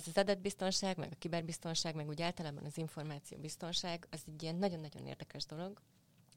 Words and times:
ez 0.00 0.06
az 0.06 0.16
adatbiztonság, 0.16 0.96
meg 0.96 1.08
a 1.12 1.18
kiberbiztonság, 1.18 1.94
meg 1.94 2.08
úgy 2.08 2.22
általában 2.22 2.64
az 2.64 2.76
információbiztonság, 2.78 4.06
az 4.10 4.20
egy 4.26 4.42
ilyen 4.42 4.56
nagyon-nagyon 4.56 5.06
érdekes 5.06 5.46
dolog. 5.46 5.80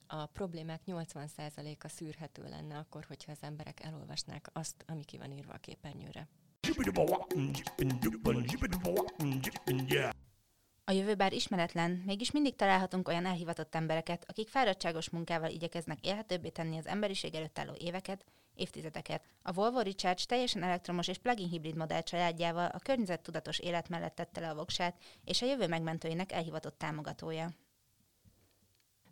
A 0.07 0.25
problémák 0.25 0.81
80%-a 0.87 1.87
szűrhető 1.87 2.43
lenne 2.43 2.77
akkor, 2.77 3.05
hogyha 3.07 3.31
az 3.31 3.37
emberek 3.41 3.83
elolvasnák 3.83 4.49
azt, 4.53 4.83
ami 4.87 5.03
ki 5.03 5.17
van 5.17 5.31
írva 5.31 5.53
a 5.53 5.57
képernyőre. 5.57 6.27
A 10.85 10.91
jövő 10.91 11.15
bár 11.15 11.33
ismeretlen, 11.33 11.91
mégis 11.91 12.31
mindig 12.31 12.55
találhatunk 12.55 13.07
olyan 13.07 13.25
elhivatott 13.25 13.75
embereket, 13.75 14.25
akik 14.27 14.47
fáradtságos 14.47 15.09
munkával 15.09 15.49
igyekeznek 15.49 16.05
élhetőbbé 16.05 16.49
tenni 16.49 16.77
az 16.77 16.87
emberiség 16.87 17.35
előtt 17.35 17.59
álló 17.59 17.75
éveket, 17.77 18.25
évtizedeket. 18.55 19.23
A 19.41 19.51
Volvo 19.51 19.79
Recharge 19.79 20.23
teljesen 20.27 20.63
elektromos 20.63 21.07
és 21.07 21.17
plug-in 21.17 21.49
hibrid 21.49 21.75
modell 21.75 22.01
családjával 22.01 22.65
a 22.65 22.79
környezettudatos 22.79 23.59
élet 23.59 23.89
mellett 23.89 24.15
tette 24.15 24.39
le 24.39 24.49
a 24.49 24.55
voksát, 24.55 25.01
és 25.23 25.41
a 25.41 25.45
jövő 25.45 25.67
megmentőinek 25.67 26.31
elhivatott 26.31 26.77
támogatója. 26.77 27.49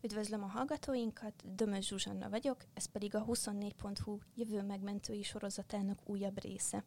Üdvözlöm 0.01 0.43
a 0.43 0.47
hallgatóinkat, 0.47 1.55
Dömös 1.55 1.87
Zsuzsanna 1.87 2.29
vagyok, 2.29 2.63
ez 2.73 2.85
pedig 2.85 3.15
a 3.15 3.25
24.hu 3.25 4.17
jövő 4.35 4.61
megmentői 4.61 5.23
sorozatának 5.23 5.99
újabb 6.05 6.41
része. 6.41 6.83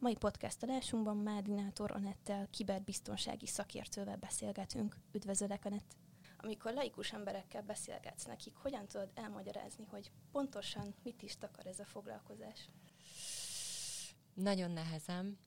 Mai 0.00 0.16
podcast 0.16 0.62
adásunkban 0.62 1.16
Mádinátor 1.16 1.90
Anettel, 1.90 2.48
kiberbiztonsági 2.50 3.46
szakértővel 3.46 4.16
beszélgetünk. 4.16 4.96
Üdvözöllek, 5.12 5.64
Anett! 5.64 5.96
Amikor 6.36 6.72
laikus 6.72 7.12
emberekkel 7.12 7.62
beszélgetsz 7.62 8.24
nekik, 8.24 8.54
hogyan 8.56 8.86
tudod 8.86 9.10
elmagyarázni, 9.14 9.84
hogy 9.84 10.10
pontosan 10.32 10.94
mit 11.02 11.22
is 11.22 11.36
takar 11.38 11.66
ez 11.66 11.78
a 11.78 11.84
foglalkozás? 11.84 12.68
Nagyon 14.34 14.70
nehezem 14.70 15.38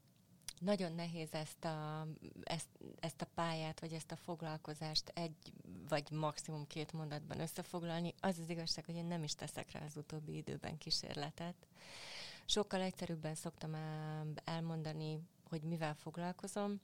nagyon 0.60 0.94
nehéz 0.94 1.34
ezt 1.34 1.66
a, 1.66 2.08
ezt, 2.44 2.70
ezt 3.00 3.22
a 3.22 3.28
pályát, 3.34 3.80
vagy 3.80 3.94
ezt 3.94 4.12
a 4.12 4.16
foglalkozást 4.16 5.12
egy 5.14 5.54
vagy 5.90 6.12
maximum 6.12 6.68
két 6.68 6.92
mondatban 6.92 7.40
összefoglalni. 7.40 8.14
Az 8.20 8.40
az 8.40 8.50
igazság, 8.50 8.86
hogy 8.86 8.96
én 8.96 9.06
nem 9.06 9.24
is 9.24 9.36
teszek 9.36 9.72
rá 9.72 9.86
az 9.86 9.98
utóbbi 9.98 10.36
időben 10.36 10.78
kísérletet. 10.78 11.56
Sokkal 12.46 12.82
egyszerűbben 12.82 13.36
szoktam 13.36 13.76
elmondani, 14.46 15.20
hogy 15.50 15.62
mivel 15.62 15.96
foglalkozom 15.96 16.80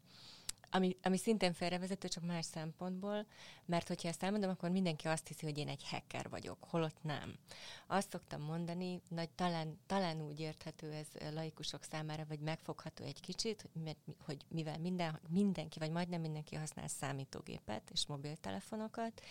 ami, 0.71 0.97
ami 1.01 1.17
szintén 1.17 1.53
félrevezető, 1.53 2.07
csak 2.07 2.25
más 2.25 2.45
szempontból, 2.45 3.25
mert 3.65 3.87
hogyha 3.87 4.07
ezt 4.07 4.23
elmondom, 4.23 4.49
akkor 4.49 4.69
mindenki 4.69 5.07
azt 5.07 5.27
hiszi, 5.27 5.45
hogy 5.45 5.57
én 5.57 5.67
egy 5.67 5.83
hacker 5.89 6.29
vagyok, 6.29 6.57
holott 6.63 7.03
nem. 7.03 7.35
Azt 7.87 8.09
szoktam 8.09 8.41
mondani, 8.41 9.01
hogy 9.15 9.29
talán, 9.29 9.79
talán 9.85 10.21
úgy 10.21 10.39
érthető 10.39 10.91
ez 10.91 11.33
laikusok 11.33 11.83
számára, 11.83 12.25
vagy 12.27 12.39
megfogható 12.39 13.03
egy 13.03 13.19
kicsit, 13.19 13.69
hogy, 13.83 13.95
hogy 14.25 14.37
mivel 14.47 14.77
minden, 14.77 15.19
mindenki, 15.29 15.79
vagy 15.79 15.91
majdnem 15.91 16.21
mindenki 16.21 16.55
használ 16.55 16.87
számítógépet 16.87 17.89
és 17.93 18.05
mobiltelefonokat, 18.05 19.21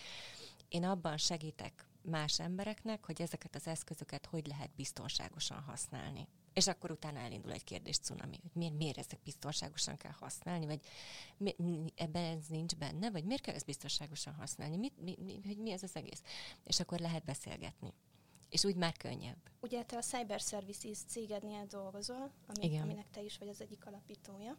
én 0.69 0.83
abban 0.83 1.17
segítek 1.17 1.85
más 2.01 2.39
embereknek, 2.39 3.05
hogy 3.05 3.21
ezeket 3.21 3.55
az 3.55 3.67
eszközöket 3.67 4.25
hogy 4.25 4.47
lehet 4.47 4.69
biztonságosan 4.75 5.61
használni. 5.61 6.27
És 6.53 6.67
akkor 6.67 6.91
utána 6.91 7.19
elindul 7.19 7.51
egy 7.51 7.63
kérdés 7.63 7.97
cunami, 7.97 8.39
hogy 8.41 8.51
miért, 8.53 8.73
miért 8.73 8.97
ezek 8.97 9.19
biztonságosan 9.23 9.97
kell 9.97 10.11
használni, 10.11 10.65
vagy 10.65 10.79
mi, 11.37 11.55
ebben 11.95 12.23
ez 12.23 12.45
nincs 12.47 12.75
benne, 12.75 13.11
vagy 13.11 13.23
miért 13.23 13.41
kell 13.41 13.55
ezt 13.55 13.65
biztonságosan 13.65 14.33
használni, 14.33 14.77
mit, 14.77 15.01
mi, 15.01 15.15
mi, 15.23 15.39
hogy 15.45 15.57
mi 15.57 15.71
ez 15.71 15.83
az 15.83 15.95
egész. 15.95 16.21
És 16.63 16.79
akkor 16.79 16.99
lehet 16.99 17.23
beszélgetni. 17.23 17.93
És 18.49 18.63
úgy 18.63 18.75
már 18.75 18.97
könnyebb. 18.97 19.37
Ugye 19.59 19.83
te 19.83 19.97
a 19.97 20.01
Cyber 20.01 20.39
Services 20.39 20.97
cégednél 20.97 21.65
dolgozol, 21.65 22.31
ami, 22.47 22.65
Igen. 22.65 22.81
aminek 22.81 23.09
te 23.09 23.21
is 23.21 23.37
vagy 23.37 23.47
az 23.47 23.61
egyik 23.61 23.85
alapítója. 23.85 24.57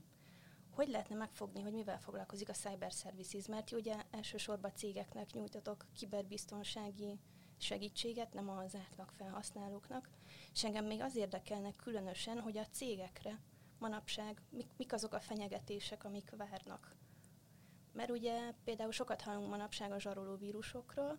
Hogy 0.70 0.88
lehetne 0.88 1.14
megfogni, 1.14 1.60
hogy 1.60 1.72
mivel 1.72 1.98
foglalkozik 1.98 2.48
a 2.48 2.52
Cyber 2.52 2.90
Services? 2.90 3.46
Mert 3.46 3.72
ugye 3.72 3.96
elsősorban 4.10 4.72
cégeknek 4.74 5.32
nyújtatok 5.32 5.86
kiberbiztonsági 5.92 7.18
segítséget, 7.58 8.32
nem 8.32 8.48
az 8.48 8.74
átlag 8.74 9.10
felhasználóknak. 9.10 10.08
És 10.52 10.64
engem 10.64 10.84
még 10.84 11.00
az 11.00 11.16
érdekelnek 11.16 11.76
különösen, 11.76 12.40
hogy 12.40 12.58
a 12.58 12.66
cégekre 12.66 13.40
manapság 13.78 14.42
mik, 14.50 14.66
mik 14.76 14.92
azok 14.92 15.14
a 15.14 15.20
fenyegetések, 15.20 16.04
amik 16.04 16.32
várnak. 16.36 16.94
Mert 17.92 18.10
ugye 18.10 18.52
például 18.64 18.92
sokat 18.92 19.20
hallunk 19.20 19.48
manapság 19.48 19.92
a 19.92 20.00
zsaroló 20.00 20.36
vírusokról, 20.36 21.18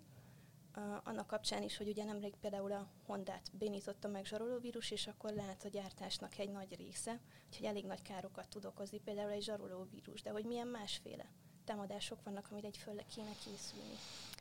annak 1.03 1.27
kapcsán 1.27 1.63
is, 1.63 1.77
hogy 1.77 1.87
ugye 1.87 2.03
nemrég 2.03 2.35
például 2.35 2.71
a 2.71 2.87
Hondát 3.05 3.49
bénította 3.53 4.07
meg 4.07 4.25
zsarolóvírus, 4.25 4.91
és 4.91 5.07
akkor 5.07 5.33
lehet 5.33 5.63
a 5.63 5.69
gyártásnak 5.69 6.37
egy 6.37 6.49
nagy 6.49 6.75
része, 6.75 7.19
úgyhogy 7.47 7.65
elég 7.65 7.85
nagy 7.85 8.01
károkat 8.01 8.47
tud 8.49 8.65
okozni 8.65 8.99
például 8.99 9.29
egy 9.29 9.43
zsarolóvírus, 9.43 10.21
de 10.21 10.29
hogy 10.29 10.45
milyen 10.45 10.67
másféle 10.67 11.25
támadások 11.65 12.23
vannak, 12.23 12.47
amire 12.51 12.67
egy 12.67 12.77
föl 12.77 13.05
kéne 13.15 13.31
készülni. 13.43 13.95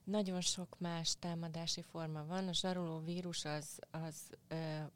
Nagyon 0.04 0.40
sok 0.40 0.78
más 0.78 1.16
támadási 1.18 1.82
forma 1.82 2.24
van. 2.26 2.48
A 2.48 2.52
zsaroló 2.52 2.98
vírus 2.98 3.44
az, 3.44 3.78
az 3.90 4.16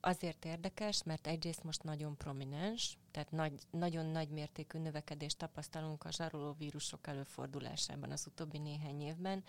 azért 0.00 0.44
érdekes, 0.44 1.02
mert 1.02 1.26
egyrészt 1.26 1.64
most 1.64 1.82
nagyon 1.82 2.16
prominens, 2.16 2.96
tehát 3.10 3.30
nagy, 3.30 3.52
nagyon 3.70 4.06
nagy 4.06 4.28
mértékű 4.28 4.78
növekedést 4.78 5.38
tapasztalunk 5.38 6.04
a 6.04 6.12
zsaroló 6.12 6.52
vírusok 6.58 7.06
előfordulásában 7.06 8.10
az 8.10 8.26
utóbbi 8.26 8.58
néhány 8.58 9.00
évben. 9.00 9.44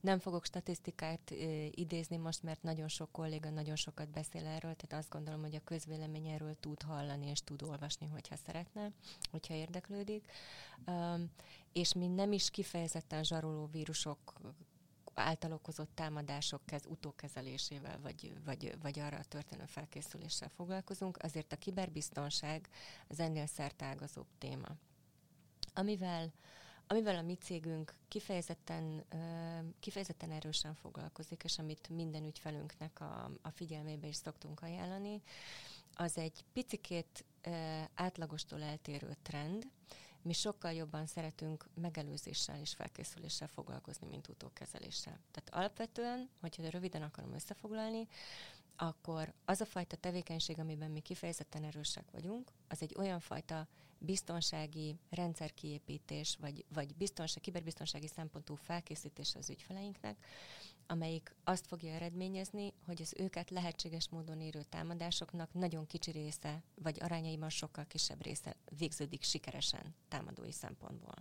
Nem 0.00 0.18
fogok 0.18 0.44
statisztikát 0.44 1.30
idézni 1.70 2.16
most, 2.16 2.42
mert 2.42 2.62
nagyon 2.62 2.88
sok 2.88 3.12
kolléga 3.12 3.50
nagyon 3.50 3.76
sokat 3.76 4.08
beszél 4.08 4.46
erről, 4.46 4.74
tehát 4.74 5.04
azt 5.04 5.10
gondolom, 5.10 5.40
hogy 5.40 5.54
a 5.54 5.64
közvélemény 5.64 6.26
erről 6.26 6.56
tud 6.60 6.82
hallani 6.82 7.26
és 7.26 7.40
tud 7.40 7.62
olvasni, 7.62 8.06
hogyha 8.06 8.36
szeretne, 8.36 8.90
hogyha 9.30 9.54
érdeklődik. 9.54 10.32
és 11.72 11.92
mi 11.92 12.06
nem 12.06 12.32
is 12.32 12.50
kifejezetten 12.50 13.24
zsaroló 13.24 13.68
vírusok 13.72 14.18
által 15.20 15.52
okozott 15.52 15.90
támadások 15.94 16.66
kez, 16.66 16.86
utókezelésével, 16.86 18.00
vagy, 18.00 18.32
vagy, 18.44 18.74
vagy 18.82 18.98
arra 18.98 19.16
a 19.16 19.24
történő 19.24 19.64
felkészüléssel 19.66 20.48
foglalkozunk, 20.48 21.16
azért 21.22 21.52
a 21.52 21.56
kiberbiztonság 21.56 22.68
az 23.08 23.20
ennél 23.20 23.46
szertágazóbb 23.46 24.28
téma. 24.38 24.68
Amivel, 25.74 26.32
amivel 26.86 27.16
a 27.16 27.22
mi 27.22 27.34
cégünk 27.34 27.94
kifejezetten, 28.08 29.04
kifejezetten 29.80 30.30
erősen 30.30 30.74
foglalkozik, 30.74 31.44
és 31.44 31.58
amit 31.58 31.88
minden 31.88 32.24
ügyfelünknek 32.24 33.00
a, 33.00 33.30
a 33.42 33.50
figyelmébe 33.50 34.06
is 34.06 34.16
szoktunk 34.16 34.60
ajánlani, 34.60 35.22
az 35.94 36.18
egy 36.18 36.44
picikét 36.52 37.24
átlagostól 37.94 38.62
eltérő 38.62 39.16
trend, 39.22 39.66
mi 40.28 40.34
sokkal 40.34 40.72
jobban 40.72 41.06
szeretünk 41.06 41.68
megelőzéssel 41.74 42.60
és 42.60 42.74
felkészüléssel 42.74 43.48
foglalkozni, 43.48 44.06
mint 44.06 44.28
utókezeléssel. 44.28 45.20
Tehát 45.30 45.54
alapvetően, 45.54 46.28
hogyha 46.40 46.70
röviden 46.70 47.02
akarom 47.02 47.32
összefoglalni, 47.32 48.08
akkor 48.76 49.32
az 49.44 49.60
a 49.60 49.64
fajta 49.64 49.96
tevékenység, 49.96 50.58
amiben 50.58 50.90
mi 50.90 51.00
kifejezetten 51.00 51.64
erősek 51.64 52.10
vagyunk, 52.10 52.52
az 52.68 52.82
egy 52.82 52.94
olyan 52.98 53.20
fajta 53.20 53.66
biztonsági 53.98 54.98
rendszerkiépítés, 55.10 56.36
vagy, 56.40 56.64
vagy 56.68 56.94
biztonság, 56.94 57.42
kiberbiztonsági 57.42 58.08
szempontú 58.08 58.54
felkészítés 58.54 59.34
az 59.34 59.50
ügyfeleinknek, 59.50 60.16
amelyik 60.90 61.34
azt 61.44 61.66
fogja 61.66 61.92
eredményezni, 61.92 62.72
hogy 62.84 63.02
az 63.02 63.14
őket 63.16 63.50
lehetséges 63.50 64.08
módon 64.08 64.40
érő 64.40 64.62
támadásoknak 64.62 65.52
nagyon 65.52 65.86
kicsi 65.86 66.10
része, 66.10 66.62
vagy 66.74 67.02
arányaiban 67.02 67.50
sokkal 67.50 67.86
kisebb 67.86 68.22
része 68.22 68.56
végződik 68.78 69.22
sikeresen 69.22 69.94
támadói 70.08 70.52
szempontból. 70.52 71.14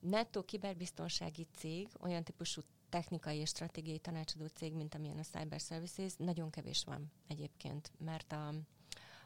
Netto 0.00 0.44
kiberbiztonsági 0.44 1.46
cég, 1.56 1.88
olyan 2.00 2.24
típusú 2.24 2.60
technikai 2.88 3.36
és 3.36 3.48
stratégiai 3.48 3.98
tanácsadó 3.98 4.46
cég, 4.46 4.72
mint 4.72 4.94
amilyen 4.94 5.18
a 5.18 5.38
Cyber 5.38 5.60
Services, 5.60 6.12
nagyon 6.16 6.50
kevés 6.50 6.84
van 6.84 7.12
egyébként, 7.26 7.92
mert 7.98 8.32
a, 8.32 8.48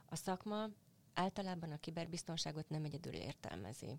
a 0.08 0.16
szakma 0.16 0.68
általában 1.14 1.70
a 1.70 1.80
kiberbiztonságot 1.80 2.68
nem 2.68 2.84
egyedül 2.84 3.12
értelmezi 3.12 3.98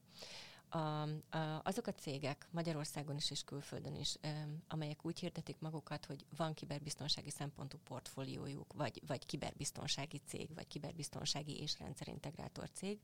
a, 0.70 0.78
a, 0.78 1.62
azok 1.64 1.88
a 1.88 1.94
cégek 1.94 2.48
Magyarországon 2.52 3.16
is 3.16 3.32
és 3.32 3.44
külföldön 3.44 3.96
is, 3.96 4.18
amelyek 4.68 5.06
úgy 5.06 5.20
hirdetik 5.20 5.60
magukat, 5.60 6.06
hogy 6.06 6.26
van 6.38 6.54
kiberbiztonsági 6.54 7.30
szempontú 7.30 7.78
portfóliójuk, 7.84 8.74
vagy, 8.74 9.02
vagy 9.08 9.26
kiberbiztonsági 9.26 10.22
cég, 10.28 10.54
vagy 10.56 10.68
kiberbiztonsági 10.68 11.62
és 11.62 11.80
rendszerintegrátor 11.80 12.70
cég, 12.74 13.00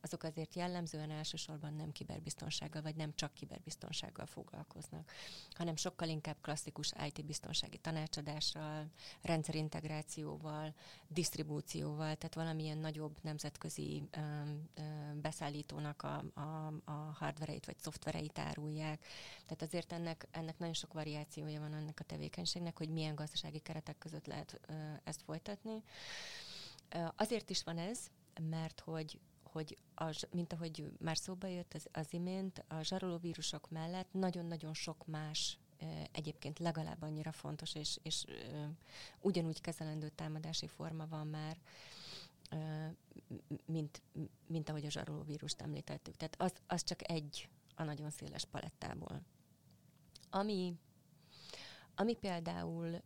azok 0.00 0.22
azért 0.22 0.54
jellemzően 0.54 1.10
elsősorban 1.10 1.74
nem 1.74 1.92
kiberbiztonsággal, 1.92 2.82
vagy 2.82 2.96
nem 2.96 3.14
csak 3.14 3.32
kiberbiztonsággal 3.32 4.26
foglalkoznak, 4.26 5.10
hanem 5.52 5.76
sokkal 5.76 6.08
inkább 6.08 6.36
klasszikus 6.40 6.92
IT 7.06 7.24
biztonsági 7.24 7.78
tanácsadással, 7.78 8.86
rendszerintegrációval, 9.22 10.74
disztribúcióval, 11.08 12.16
tehát 12.16 12.34
valamilyen 12.34 12.78
nagyobb 12.78 13.16
nemzetközi 13.22 14.02
beszállítónak 15.20 16.02
a, 16.02 16.24
a, 16.34 16.66
a 16.84 17.01
hardvereit 17.18 17.66
vagy 17.66 17.78
szoftvereit 17.78 18.38
árulják. 18.38 19.06
Tehát 19.42 19.62
azért 19.62 19.92
ennek, 19.92 20.26
ennek 20.30 20.58
nagyon 20.58 20.74
sok 20.74 20.92
variációja 20.92 21.60
van 21.60 21.74
ennek 21.74 22.00
a 22.00 22.04
tevékenységnek, 22.04 22.78
hogy 22.78 22.88
milyen 22.88 23.14
gazdasági 23.14 23.58
keretek 23.58 23.98
között 23.98 24.26
lehet 24.26 24.60
ezt 25.04 25.22
folytatni. 25.22 25.82
Azért 27.16 27.50
is 27.50 27.62
van 27.62 27.78
ez, 27.78 27.98
mert 28.50 28.80
hogy 28.80 29.18
hogy 29.42 29.78
az, 29.94 30.26
mint 30.30 30.52
ahogy 30.52 30.92
már 30.98 31.16
szóba 31.16 31.46
jött 31.46 31.74
az, 31.74 31.88
az 31.92 32.06
imént, 32.10 32.64
a 32.68 32.82
zsarolóvírusok 32.82 33.70
mellett 33.70 34.12
nagyon-nagyon 34.12 34.74
sok 34.74 35.06
más 35.06 35.58
egyébként 36.12 36.58
legalább 36.58 37.02
annyira 37.02 37.32
fontos, 37.32 37.74
és, 37.74 37.98
és 38.02 38.24
ugyanúgy 39.20 39.60
kezelendő 39.60 40.08
támadási 40.08 40.66
forma 40.66 41.06
van 41.06 41.26
már, 41.26 41.56
mint, 43.66 44.02
mint 44.46 44.68
ahogy 44.68 44.84
a 44.84 44.90
zsarolóvírust 44.90 45.60
említettük. 45.60 46.16
Tehát 46.16 46.34
az, 46.38 46.52
az 46.66 46.84
csak 46.84 47.10
egy 47.10 47.48
a 47.74 47.82
nagyon 47.82 48.10
széles 48.10 48.44
palettából. 48.44 49.22
Ami, 50.30 50.74
ami 51.94 52.14
például 52.14 53.02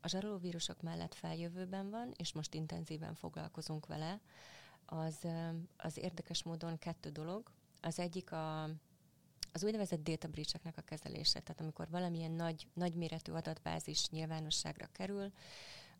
a 0.00 0.08
zsarolóvírusok 0.08 0.82
mellett 0.82 1.14
feljövőben 1.14 1.90
van, 1.90 2.12
és 2.16 2.32
most 2.32 2.54
intenzíven 2.54 3.14
foglalkozunk 3.14 3.86
vele, 3.86 4.20
az, 4.86 5.26
az 5.76 5.96
érdekes 5.96 6.42
módon 6.42 6.78
kettő 6.78 7.10
dolog. 7.10 7.50
Az 7.80 7.98
egyik 7.98 8.32
a, 8.32 8.62
az 9.52 9.64
úgynevezett 9.64 10.02
data 10.02 10.28
breach 10.28 10.60
a 10.76 10.80
kezelése, 10.80 11.40
tehát 11.40 11.60
amikor 11.60 11.88
valamilyen 11.90 12.30
nagy, 12.30 12.68
nagyméretű 12.72 13.32
adatbázis 13.32 14.08
nyilvánosságra 14.08 14.86
kerül, 14.92 15.32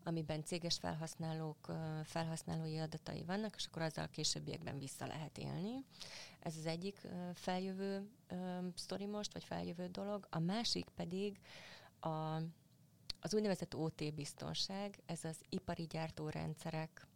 amiben 0.03 0.43
céges 0.43 0.77
felhasználók 0.77 1.71
felhasználói 2.03 2.77
adatai 2.77 3.23
vannak, 3.23 3.55
és 3.55 3.65
akkor 3.65 3.81
azzal 3.81 4.07
későbbiekben 4.07 4.79
vissza 4.79 5.07
lehet 5.07 5.37
élni. 5.37 5.85
Ez 6.39 6.57
az 6.57 6.65
egyik 6.65 7.07
feljövő 7.33 8.09
sztori 8.75 9.05
most, 9.05 9.33
vagy 9.33 9.43
feljövő 9.43 9.87
dolog. 9.87 10.27
A 10.29 10.39
másik 10.39 10.85
pedig 10.95 11.39
a, 11.99 12.35
az 13.19 13.33
úgynevezett 13.33 13.75
OT 13.75 14.13
biztonság, 14.13 14.99
ez 15.05 15.23
az 15.23 15.37
ipari 15.49 15.83
gyártórendszerek 15.83 17.07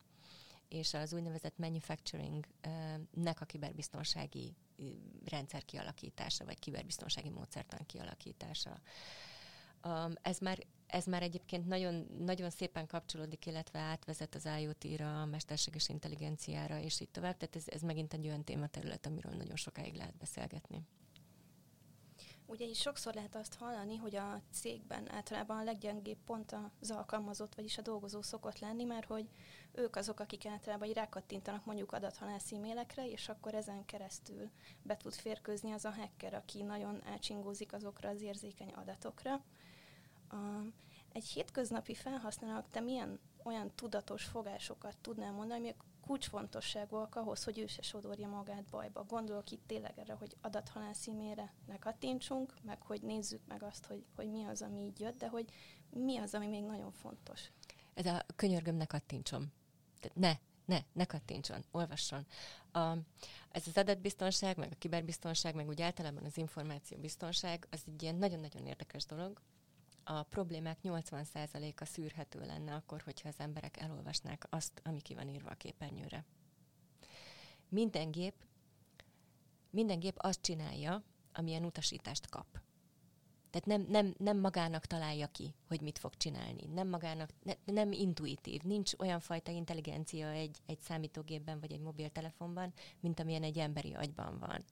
és 0.68 0.94
az 0.94 1.14
úgynevezett 1.14 1.58
manufacturing-nek 1.58 3.42
a 3.42 3.46
kiberbiztonsági 3.46 4.56
rendszer 5.26 5.66
kialakítása, 5.66 6.46
vagy 6.46 6.60
kiberbiztonsági 6.60 7.30
módszertan 7.30 7.86
kialakítása. 7.86 8.80
Ez 10.22 10.40
már, 10.40 10.66
ez 10.88 11.06
már 11.06 11.22
egyébként 11.22 11.68
nagyon, 11.68 12.08
nagyon 12.20 12.50
szépen 12.50 12.88
kapcsolódik, 12.88 13.46
illetve 13.46 13.80
átvezet 13.80 14.36
az 14.36 14.50
IoT-ra, 14.60 15.22
a 15.22 15.26
mesterséges 15.26 15.90
intelligenciára, 15.90 16.80
és 16.80 17.00
így 17.00 17.10
tovább. 17.10 17.38
Tehát 17.38 17.56
ez, 17.56 17.64
ez 17.66 17.82
megint 17.82 18.14
egy 18.14 18.26
olyan 18.26 18.44
tématerület, 18.44 19.06
amiről 19.06 19.34
nagyon 19.34 19.56
sokáig 19.56 19.96
lehet 19.96 20.18
beszélgetni. 20.18 20.82
Ugye 22.48 22.66
is 22.66 22.80
sokszor 22.80 23.14
lehet 23.14 23.36
azt 23.36 23.54
hallani, 23.54 23.96
hogy 23.96 24.16
a 24.16 24.42
cégben 24.52 25.12
általában 25.12 25.58
a 25.58 25.64
leggyengébb 25.64 26.18
pont 26.26 26.56
az 26.82 26.92
alkalmazott, 26.92 27.56
vagyis 27.56 27.78
a 27.78 27.82
dolgozó 27.82 28.22
szokott 28.22 28.60
lenni, 28.60 28.84
mert 28.84 29.06
hogy 29.06 29.30
ők 29.72 29.96
azok, 29.96 30.20
akik 30.20 30.46
általában 30.46 30.92
rákattintanak 30.92 31.66
mondjuk 31.66 31.92
adathalász 31.92 32.52
e-mailekre, 32.52 33.10
és 33.10 33.30
akkor 33.30 33.54
ezen 33.54 33.86
keresztül 33.86 34.50
be 34.82 34.98
tud 34.98 35.14
férkőzni 35.14 35.72
az 35.72 35.86
a 35.86 35.92
hacker, 35.92 36.34
aki 36.34 36.64
nagyon 36.64 37.04
elcsingózik 37.04 37.74
azokra 37.74 38.10
az 38.10 38.22
érzékeny 38.22 38.72
adatokra. 38.72 39.44
A, 40.30 40.36
egy 41.12 41.26
hétköznapi 41.26 41.94
felhasználók 41.94 42.70
te 42.70 42.80
milyen 42.80 43.20
olyan 43.44 43.72
tudatos 43.76 44.24
fogásokat 44.24 44.98
tudnál 44.98 45.32
mondani, 45.32 45.60
amik 45.60 45.76
kulcsfontosságúak 46.02 47.16
ahhoz, 47.16 47.44
hogy 47.44 47.60
ő 47.60 47.68
se 47.68 47.82
sodorja 47.82 48.28
magát 48.28 48.64
bajba. 48.64 49.04
Gondolok 49.04 49.52
itt 49.52 49.68
tényleg 49.68 50.00
erre, 50.00 50.14
hogy 50.14 50.38
adathalász 50.42 51.08
e-mailre 51.08 51.54
ne 51.68 51.78
kattintsunk, 51.78 52.54
meg 52.64 52.82
hogy 52.82 53.02
nézzük 53.02 53.42
meg 53.48 53.64
azt, 53.64 53.86
hogy, 53.86 54.06
hogy 54.16 54.30
mi 54.30 54.44
az, 54.44 54.62
ami 54.62 54.82
így 54.82 55.00
jött, 55.00 55.18
de 55.18 55.28
hogy 55.28 55.46
mi 55.90 56.18
az, 56.18 56.34
ami 56.34 56.48
még 56.48 56.64
nagyon 56.64 56.92
fontos. 56.92 57.52
Ez 57.94 58.06
a 58.06 58.26
könyörgöm, 58.36 58.76
ne 58.76 58.86
kattintsom. 58.86 59.52
Ne, 60.14 60.34
ne, 60.66 60.80
ne 60.94 61.06
kattintson, 61.06 61.64
olvasson. 61.72 62.26
A, 62.72 62.92
ez 63.50 63.68
az 63.68 63.78
adatbiztonság, 63.78 64.58
meg 64.58 64.72
a 64.72 64.78
kiberbiztonság, 64.78 65.56
meg 65.56 65.68
úgy 65.68 65.82
általában 65.82 66.24
az 66.24 66.38
információbiztonság, 66.38 67.68
az 67.70 67.82
egy 67.88 68.04
ilyen 68.04 68.16
nagyon-nagyon 68.16 68.66
érdekes 68.66 69.06
dolog, 69.06 69.42
a 70.08 70.24
problémák 70.24 70.78
80%-a 70.84 71.86
szűrhető 71.86 72.40
lenne 72.40 72.74
akkor, 72.74 73.02
hogyha 73.02 73.28
az 73.28 73.40
emberek 73.40 73.78
elolvasnák 73.78 74.48
azt, 74.50 74.82
ami 74.84 75.02
ki 75.02 75.14
van 75.14 75.30
írva 75.30 75.50
a 75.50 75.56
képernyőre. 75.56 76.26
Minden 77.70 78.12
gép, 78.12 78.34
minden 79.70 80.00
gép 80.00 80.16
azt 80.18 80.42
csinálja, 80.42 81.04
amilyen 81.34 81.66
utasítást 81.66 82.30
kap. 82.30 82.46
Tehát 83.50 83.66
nem, 83.66 83.86
nem, 83.90 84.14
nem 84.18 84.40
magának 84.40 84.86
találja 84.86 85.28
ki, 85.28 85.54
hogy 85.68 85.82
mit 85.82 85.98
fog 85.98 86.16
csinálni. 86.18 86.66
Nem 86.74 86.88
magának, 86.88 87.30
ne, 87.44 87.54
nem 87.66 87.92
intuitív. 87.92 88.62
Nincs 88.62 88.92
olyan 88.98 89.20
fajta 89.20 89.52
intelligencia 89.52 90.30
egy, 90.30 90.58
egy 90.66 90.80
számítógépben 90.82 91.60
vagy 91.60 91.72
egy 91.72 91.80
mobiltelefonban, 91.80 92.74
mint 93.00 93.20
amilyen 93.20 93.44
egy 93.44 93.58
emberi 93.58 93.94
agyban 93.94 94.40
van 94.40 94.64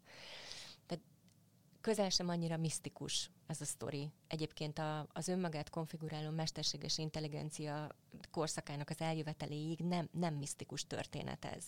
közel 1.84 2.10
sem 2.10 2.30
annyira 2.30 2.58
misztikus 2.58 3.30
ez 3.48 3.62
a 3.62 3.66
sztori. 3.66 4.10
Egyébként 4.28 4.80
a, 4.80 5.08
az 5.14 5.28
önmagát 5.28 5.70
konfiguráló 5.70 6.30
mesterséges 6.30 6.98
intelligencia 6.98 7.96
korszakának 8.32 8.90
az 8.90 9.02
eljöveteléig 9.02 9.80
nem, 9.80 10.10
nem 10.12 10.34
misztikus 10.34 10.88
történet 10.88 11.46
ez. 11.46 11.66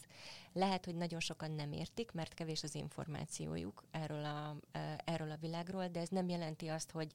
Lehet, 0.53 0.85
hogy 0.85 0.95
nagyon 0.95 1.19
sokan 1.19 1.51
nem 1.51 1.71
értik, 1.71 2.11
mert 2.11 2.33
kevés 2.33 2.63
az 2.63 2.75
információjuk 2.75 3.83
erről 3.91 4.25
a, 4.25 4.57
erről 5.05 5.31
a 5.31 5.37
világról, 5.41 5.87
de 5.87 5.99
ez 5.99 6.09
nem 6.09 6.29
jelenti 6.29 6.67
azt, 6.67 6.91
hogy, 6.91 7.11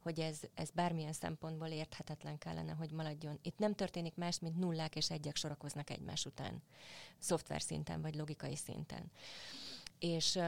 hogy 0.00 0.20
ez, 0.20 0.40
ez 0.54 0.70
bármilyen 0.70 1.12
szempontból 1.12 1.68
érthetetlen 1.68 2.38
kellene, 2.38 2.72
hogy 2.72 2.90
maradjon. 2.90 3.38
Itt 3.42 3.58
nem 3.58 3.74
történik 3.74 4.14
más, 4.14 4.38
mint 4.38 4.58
nullák 4.58 4.96
és 4.96 5.10
egyek 5.10 5.36
sorakoznak 5.36 5.90
egymás 5.90 6.26
után, 6.26 6.62
szoftver 7.18 7.62
szinten 7.62 8.02
vagy 8.02 8.14
logikai 8.14 8.56
szinten. 8.56 9.10
És 9.98 10.38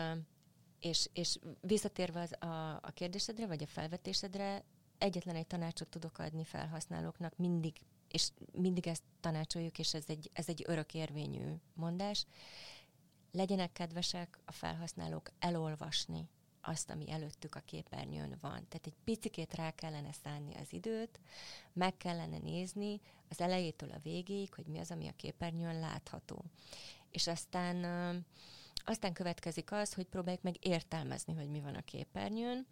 és, 0.85 1.09
és 1.13 1.39
visszatérve 1.61 2.21
az 2.21 2.43
a, 2.43 2.75
a 2.75 2.91
kérdésedre, 2.95 3.47
vagy 3.47 3.63
a 3.63 3.67
felvetésedre, 3.67 4.65
egyetlen 4.99 5.37
egy 5.37 5.47
tanácsot 5.47 5.89
tudok 5.89 6.19
adni 6.19 6.45
felhasználóknak, 6.45 7.37
mindig, 7.37 7.77
és 8.09 8.31
mindig 8.53 8.87
ezt 8.87 9.03
tanácsoljuk, 9.21 9.79
és 9.79 9.95
ez 9.95 10.05
egy, 10.07 10.31
ez 10.33 10.49
egy 10.49 10.65
örökérvényű 10.67 11.55
mondás. 11.75 12.27
Legyenek 13.33 13.73
kedvesek 13.73 14.39
a 14.45 14.53
felhasználók 14.53 15.31
elolvasni 15.39 16.29
azt, 16.61 16.91
ami 16.91 17.11
előttük 17.11 17.55
a 17.55 17.61
képernyőn 17.61 18.39
van. 18.41 18.69
Tehát 18.69 18.87
egy 18.87 18.97
picikét 19.05 19.55
rá 19.55 19.71
kellene 19.71 20.13
szánni 20.13 20.55
az 20.55 20.73
időt, 20.73 21.21
meg 21.73 21.97
kellene 21.97 22.39
nézni 22.39 23.01
az 23.29 23.41
elejétől 23.41 23.91
a 23.91 24.01
végéig, 24.03 24.55
hogy 24.55 24.67
mi 24.67 24.79
az, 24.79 24.91
ami 24.91 25.09
a 25.09 25.17
képernyőn 25.17 25.81
látható. 25.81 26.45
És 27.11 27.27
aztán 27.27 27.77
aztán 28.85 29.13
következik 29.13 29.73
az, 29.73 29.95
hogy 29.95 30.05
próbáljuk 30.07 30.43
meg 30.43 30.67
értelmezni, 30.67 31.35
hogy 31.35 31.49
mi 31.49 31.61
van 31.61 31.75
a 31.75 31.83
képernyőn, 31.83 32.67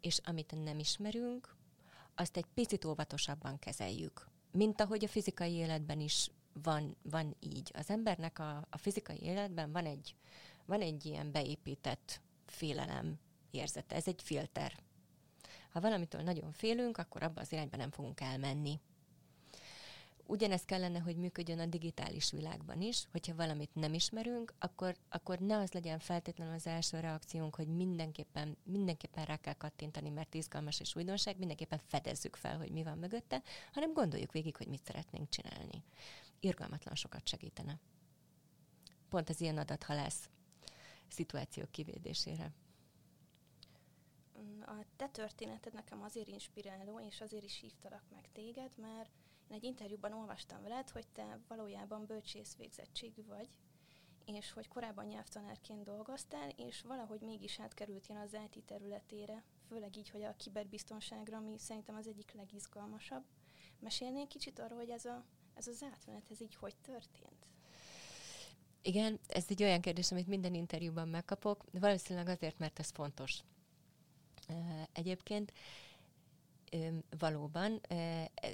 és 0.00 0.20
amit 0.24 0.64
nem 0.64 0.78
ismerünk, 0.78 1.56
azt 2.14 2.36
egy 2.36 2.46
picit 2.54 2.84
óvatosabban 2.84 3.58
kezeljük. 3.58 4.28
Mint 4.50 4.80
ahogy 4.80 5.04
a 5.04 5.08
fizikai 5.08 5.52
életben 5.52 6.00
is 6.00 6.30
van, 6.62 6.96
van 7.02 7.36
így. 7.40 7.70
Az 7.74 7.90
embernek 7.90 8.38
a, 8.38 8.66
a 8.70 8.78
fizikai 8.78 9.22
életben 9.22 9.72
van 9.72 9.86
egy, 9.86 10.14
van 10.64 10.80
egy 10.80 11.04
ilyen 11.06 11.32
beépített 11.32 12.20
félelem 12.44 13.18
érzete. 13.50 13.94
Ez 13.94 14.06
egy 14.06 14.22
filter. 14.22 14.72
Ha 15.70 15.80
valamitől 15.80 16.22
nagyon 16.22 16.52
félünk, 16.52 16.98
akkor 16.98 17.22
abba 17.22 17.40
az 17.40 17.52
irányba 17.52 17.76
nem 17.76 17.90
fogunk 17.90 18.20
elmenni. 18.20 18.80
Ugyanez 20.28 20.64
kellene, 20.64 20.98
hogy 20.98 21.16
működjön 21.16 21.58
a 21.58 21.66
digitális 21.66 22.30
világban 22.30 22.80
is, 22.80 23.06
hogyha 23.10 23.34
valamit 23.34 23.74
nem 23.74 23.94
ismerünk, 23.94 24.54
akkor, 24.58 24.96
akkor 25.08 25.38
ne 25.38 25.56
az 25.56 25.72
legyen 25.72 25.98
feltétlenül 25.98 26.54
az 26.54 26.66
első 26.66 27.00
reakciónk, 27.00 27.54
hogy 27.54 27.68
mindenképpen, 27.68 28.56
mindenképpen 28.62 29.24
rá 29.24 29.36
kell 29.36 29.54
kattintani, 29.54 30.10
mert 30.10 30.34
izgalmas 30.34 30.80
és 30.80 30.96
újdonság, 30.96 31.38
mindenképpen 31.38 31.80
fedezzük 31.86 32.36
fel, 32.36 32.56
hogy 32.58 32.70
mi 32.70 32.82
van 32.82 32.98
mögötte, 32.98 33.42
hanem 33.72 33.92
gondoljuk 33.92 34.32
végig, 34.32 34.56
hogy 34.56 34.68
mit 34.68 34.84
szeretnénk 34.84 35.28
csinálni. 35.28 35.82
Irgalmatlan 36.40 36.94
sokat 36.94 37.28
segítene. 37.28 37.80
Pont 39.08 39.28
az 39.28 39.40
ilyen 39.40 39.58
adathalász 39.58 40.28
szituációk 41.08 41.70
kivédésére. 41.70 42.52
A 44.60 44.84
te 44.96 45.08
történeted 45.08 45.72
nekem 45.72 46.02
azért 46.02 46.28
inspiráló, 46.28 47.00
és 47.00 47.20
azért 47.20 47.44
is 47.44 47.58
hívtalak 47.60 48.02
meg 48.10 48.28
téged, 48.32 48.72
mert 48.76 49.10
én 49.48 49.56
egy 49.56 49.64
interjúban 49.64 50.12
olvastam 50.12 50.62
veled, 50.62 50.90
hogy 50.90 51.06
te 51.06 51.38
valójában 51.48 52.06
bölcsész 52.06 52.56
végzettségű 52.56 53.24
vagy, 53.24 53.48
és 54.24 54.52
hogy 54.52 54.68
korábban 54.68 55.06
nyelvtanárként 55.06 55.84
dolgoztál, 55.84 56.48
és 56.48 56.82
valahogy 56.82 57.20
mégis 57.20 57.60
átkerült 57.60 58.12
az 58.24 58.36
IT 58.50 58.64
területére, 58.64 59.42
főleg 59.68 59.96
így, 59.96 60.10
hogy 60.10 60.22
a 60.22 60.36
kiberbiztonságra, 60.36 61.36
ami 61.36 61.58
szerintem 61.58 61.94
az 61.94 62.06
egyik 62.06 62.32
legizgalmasabb. 62.32 63.24
Mesélnél 63.78 64.26
kicsit 64.26 64.58
arról, 64.58 64.78
hogy 64.78 64.90
ez, 64.90 65.04
a, 65.04 65.24
ez 65.54 65.66
az 65.66 65.82
átmenet, 65.82 66.30
ez 66.30 66.40
így 66.40 66.54
hogy 66.54 66.76
történt? 66.76 67.46
Igen, 68.82 69.20
ez 69.26 69.44
egy 69.48 69.62
olyan 69.62 69.80
kérdés, 69.80 70.10
amit 70.10 70.26
minden 70.26 70.54
interjúban 70.54 71.08
megkapok, 71.08 71.64
valószínűleg 71.72 72.28
azért, 72.28 72.58
mert 72.58 72.78
ez 72.78 72.90
fontos. 72.90 73.42
Egyébként 74.92 75.52
valóban. 77.18 77.80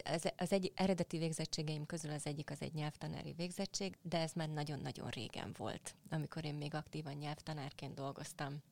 Az, 0.04 0.32
az 0.36 0.52
egy 0.52 0.72
eredeti 0.74 1.18
végzettségeim 1.18 1.86
közül 1.86 2.10
az 2.10 2.26
egyik 2.26 2.50
az 2.50 2.60
egy 2.60 2.74
nyelvtanári 2.74 3.32
végzettség, 3.32 3.98
de 4.02 4.18
ez 4.18 4.32
már 4.32 4.48
nagyon-nagyon 4.48 5.08
régen 5.08 5.54
volt, 5.58 5.94
amikor 6.10 6.44
én 6.44 6.54
még 6.54 6.74
aktívan 6.74 7.14
nyelvtanárként 7.14 7.94
dolgoztam. 7.94 8.62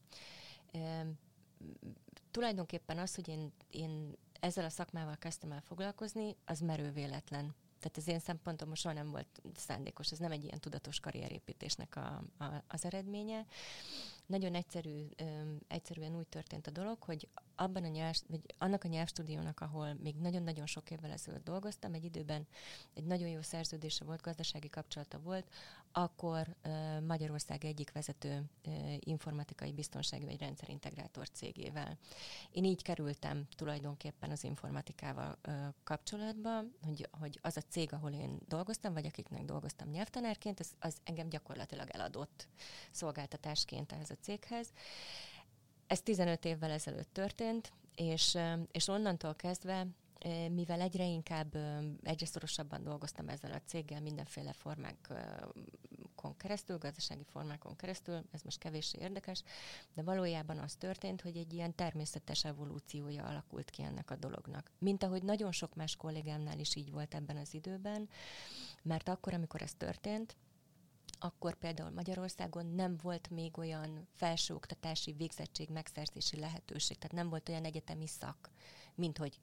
Tulajdonképpen 2.31 2.99
az, 2.99 3.15
hogy 3.15 3.29
én, 3.29 3.53
én 3.71 4.13
ezzel 4.41 4.65
a 4.65 4.71
szakmával 4.71 5.17
kezdtem 5.17 5.53
el 5.53 5.61
foglalkozni, 5.61 6.37
az 6.45 6.61
merő 6.61 6.91
véletlen. 6.91 7.55
Tehát 7.79 7.97
az 7.97 8.09
én 8.09 8.19
szempontom 8.19 8.75
soha 8.75 8.95
nem 8.95 9.11
volt 9.11 9.43
szándékos, 9.57 10.13
ez 10.13 10.19
nem 10.19 10.33
egy 10.33 10.45
ilyen 10.45 10.61
tudatos 10.61 11.01
karrierépítésnek 11.01 11.97
a, 11.97 12.23
a, 12.39 12.63
az 12.69 12.85
eredménye. 12.85 13.47
Nagyon 14.31 14.55
egyszerű, 14.55 15.07
öm, 15.17 15.59
egyszerűen 15.69 16.17
úgy 16.17 16.27
történt 16.27 16.67
a 16.67 16.71
dolog, 16.71 17.03
hogy 17.03 17.29
abban 17.55 17.85
a 17.85 17.89
nyelv, 17.89 18.15
vagy 18.29 18.41
annak 18.59 18.85
a 18.85 18.89
nyelvstúdiónak, 18.89 19.61
ahol 19.61 19.95
még 19.95 20.17
nagyon-nagyon 20.17 20.67
sok 20.67 20.91
évvel 20.91 21.11
ezelőtt 21.11 21.45
dolgoztam, 21.45 21.95
egy 21.95 22.05
időben 22.05 22.47
egy 22.95 23.05
nagyon 23.05 23.29
jó 23.29 23.43
szerződése 23.43 24.05
volt, 24.05 24.23
gazdasági 24.23 24.69
kapcsolata 24.69 25.19
volt, 25.19 25.51
akkor 25.93 26.57
uh, 26.65 27.01
Magyarország 27.07 27.65
egyik 27.65 27.93
vezető 27.93 28.43
uh, 28.67 28.95
informatikai 28.99 29.73
biztonsági 29.73 30.25
vagy 30.25 30.39
rendszerintegrátor 30.39 31.29
cégével. 31.29 31.99
Én 32.51 32.65
így 32.65 32.83
kerültem 32.83 33.47
tulajdonképpen 33.57 34.31
az 34.31 34.45
informatikával 34.45 35.39
uh, 35.49 35.55
kapcsolatba, 35.85 36.65
hogy, 36.83 37.09
hogy 37.11 37.39
az 37.43 37.57
a 37.57 37.63
cég, 37.69 37.93
ahol 37.93 38.13
én 38.13 38.39
dolgoztam, 38.49 38.93
vagy 38.93 39.07
akiknek 39.07 39.45
dolgoztam 39.45 39.89
nyelvtanárként, 39.89 40.61
az, 40.61 40.73
az 40.79 40.97
engem 41.05 41.29
gyakorlatilag 41.29 41.89
eladott 41.91 42.49
szolgáltatásként 42.91 43.93
ehhez 43.93 44.11
a 44.11 44.20
céghez. 44.21 44.69
Ez 45.87 46.01
15 46.01 46.45
évvel 46.45 46.71
ezelőtt 46.71 47.13
történt, 47.13 47.73
és, 47.95 48.39
és 48.73 48.89
onnantól 48.89 49.35
kezdve 49.35 49.87
mivel 50.51 50.81
egyre 50.81 51.05
inkább, 51.05 51.57
egyre 52.03 52.27
szorosabban 52.27 52.83
dolgoztam 52.83 53.29
ezzel 53.29 53.53
a 53.53 53.61
céggel 53.67 54.01
mindenféle 54.01 54.53
formákon 54.53 56.37
keresztül, 56.37 56.79
gazdasági 56.79 57.25
formákon 57.25 57.77
keresztül, 57.77 58.25
ez 58.31 58.43
most 58.43 58.59
kevéssé 58.59 58.99
érdekes, 59.01 59.43
de 59.95 60.03
valójában 60.03 60.59
az 60.59 60.75
történt, 60.75 61.21
hogy 61.21 61.37
egy 61.37 61.53
ilyen 61.53 61.75
természetes 61.75 62.45
evolúciója 62.45 63.25
alakult 63.25 63.71
ki 63.71 63.83
ennek 63.83 64.11
a 64.11 64.17
dolognak. 64.17 64.71
Mint 64.79 65.03
ahogy 65.03 65.23
nagyon 65.23 65.53
sok 65.53 65.75
más 65.75 65.97
kollégámnál 65.97 66.59
is 66.59 66.75
így 66.75 66.91
volt 66.91 67.15
ebben 67.15 67.37
az 67.37 67.55
időben, 67.55 68.09
mert 68.83 69.09
akkor, 69.09 69.35
amikor 69.35 69.63
ez 69.63 69.75
történt, 69.75 70.37
akkor 71.21 71.55
például 71.55 71.91
Magyarországon 71.91 72.67
nem 72.67 72.97
volt 73.03 73.31
még 73.31 73.59
olyan 73.59 74.09
felsőoktatási 74.13 75.13
végzettség 75.13 75.69
megszerzési 75.69 76.37
lehetőség, 76.37 76.99
tehát 76.99 77.17
nem 77.17 77.29
volt 77.29 77.49
olyan 77.49 77.65
egyetemi 77.65 78.07
szak, 78.07 78.51
mint 78.95 79.19
hogy 79.19 79.41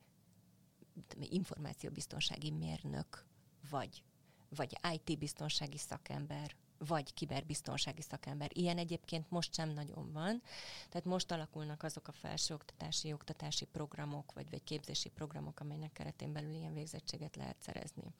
információbiztonsági 1.20 2.52
mérnök, 2.52 3.26
vagy, 3.70 4.04
vagy 4.50 4.78
IT-biztonsági 4.94 5.78
szakember, 5.78 6.56
vagy 6.78 7.14
kiberbiztonsági 7.14 8.02
szakember. 8.02 8.50
Ilyen 8.54 8.78
egyébként 8.78 9.30
most 9.30 9.54
sem 9.54 9.70
nagyon 9.70 10.12
van. 10.12 10.42
Tehát 10.90 11.06
most 11.06 11.32
alakulnak 11.32 11.84
azok 11.84 12.08
a 12.08 12.12
felsőoktatási 12.12 13.14
oktatási 13.14 13.66
programok, 13.66 14.34
vagy, 14.34 14.50
vagy 14.50 14.64
képzési 14.64 15.10
programok, 15.10 15.60
amelynek 15.60 15.92
keretén 15.92 16.34
belül 16.34 16.54
ilyen 16.54 16.74
végzettséget 16.74 17.36
lehet 17.36 17.58
szerezni. 17.60 18.14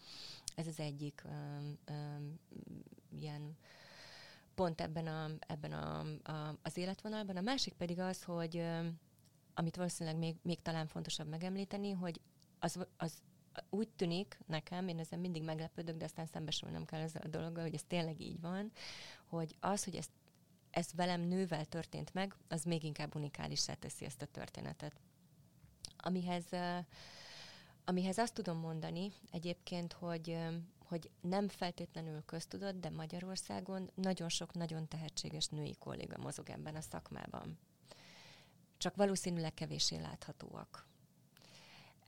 Ez 0.56 0.68
az 0.68 0.80
egyik 0.80 1.22
um, 1.26 1.78
um, 1.90 2.40
ilyen 3.20 3.58
pont 4.56 4.82
ebben, 4.82 5.08
a, 5.08 5.30
ebben 5.40 5.72
a, 5.72 6.00
a, 6.32 6.58
az 6.62 6.78
életvonalban. 6.78 7.38
A 7.38 7.42
másik 7.42 7.74
pedig 7.74 8.00
az, 8.00 8.24
hogy 8.24 8.64
amit 9.54 9.76
valószínűleg 9.76 10.20
még, 10.20 10.36
még 10.42 10.62
talán 10.62 10.88
fontosabb 10.88 11.28
megemlíteni, 11.28 11.92
hogy 11.92 12.22
az, 12.60 12.86
az 12.98 13.14
úgy 13.70 13.90
tűnik 13.90 14.40
nekem, 14.46 14.88
én 14.88 15.00
ezen 15.00 15.20
mindig 15.20 15.44
meglepődök, 15.44 15.98
de 15.98 16.06
aztán 16.06 16.26
szembesülnem 16.26 16.86
kell 16.86 17.02
ezzel 17.02 17.22
a 17.22 17.28
dologgal, 17.28 17.64
hogy 17.64 17.74
ez 17.74 17.84
tényleg 17.88 18.22
így 18.22 18.42
van, 18.42 18.72
hogy 19.26 19.56
az, 19.60 19.84
hogy 19.84 19.96
ezt, 19.96 20.12
ez 20.72 20.94
velem 20.96 21.22
nővel 21.22 21.66
történt 21.66 22.14
meg, 22.14 22.36
az 22.48 22.64
még 22.64 22.84
inkább 22.84 23.16
unikálisá 23.16 23.74
teszi 23.74 24.06
ezt 24.06 24.22
a 24.22 24.26
történetet. 24.26 24.94
Amihez, 25.98 26.46
amihez 27.86 28.18
azt 28.18 28.34
tudom 28.34 28.58
mondani 28.58 29.12
egyébként, 29.32 29.94
hogy, 29.94 30.38
hogy 30.86 31.10
nem 31.22 31.48
feltétlenül 31.48 32.24
köztudott, 32.26 32.80
de 32.80 32.90
Magyarországon 32.90 33.92
nagyon 33.96 34.30
sok 34.30 34.54
nagyon 34.54 34.88
tehetséges 34.88 35.48
női 35.48 35.76
kolléga 35.80 36.18
mozog 36.18 36.50
ebben 36.50 36.76
a 36.76 36.82
szakmában. 36.82 37.60
Csak 38.78 38.96
valószínűleg 38.96 39.54
kevésé 39.54 39.96
láthatóak. 39.96 40.86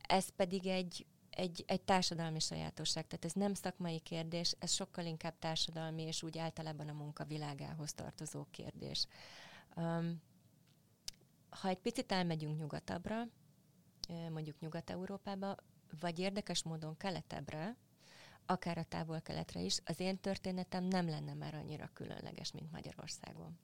Ez 0.08 0.30
pedig 0.30 0.68
egy 0.68 1.06
egy, 1.40 1.64
egy 1.68 1.82
társadalmi 1.82 2.40
sajátosság, 2.40 3.08
tehát 3.08 3.26
ez 3.26 3.34
nem 3.34 3.54
szakmai 3.54 4.00
kérdés, 4.00 4.56
ez 4.60 4.72
sokkal 4.72 5.06
inkább 5.06 5.40
társadalmi 5.40 6.02
és 6.02 6.24
úgy 6.24 6.38
általában 6.38 6.88
a 6.88 6.94
munka 6.94 7.24
világához 7.24 7.94
tartozó 7.94 8.46
kérdés. 8.52 9.06
Um, 9.76 10.22
ha 11.50 11.68
egy 11.68 11.80
picit 11.80 12.12
elmegyünk 12.12 12.60
nyugatabbra, 12.60 13.28
mondjuk 14.32 14.60
Nyugat-Európába, 14.60 15.56
vagy 16.00 16.20
érdekes 16.20 16.64
módon 16.64 16.98
keletebbre, 16.98 17.78
akár 18.46 18.78
a 18.78 18.84
távol-keletre 18.84 19.60
is, 19.60 19.80
az 19.86 20.00
én 20.00 20.20
történetem 20.20 20.84
nem 20.84 21.10
lenne 21.10 21.34
már 21.34 21.56
annyira 21.56 21.90
különleges, 21.94 22.52
mint 22.52 22.72
Magyarországon. 22.72 23.60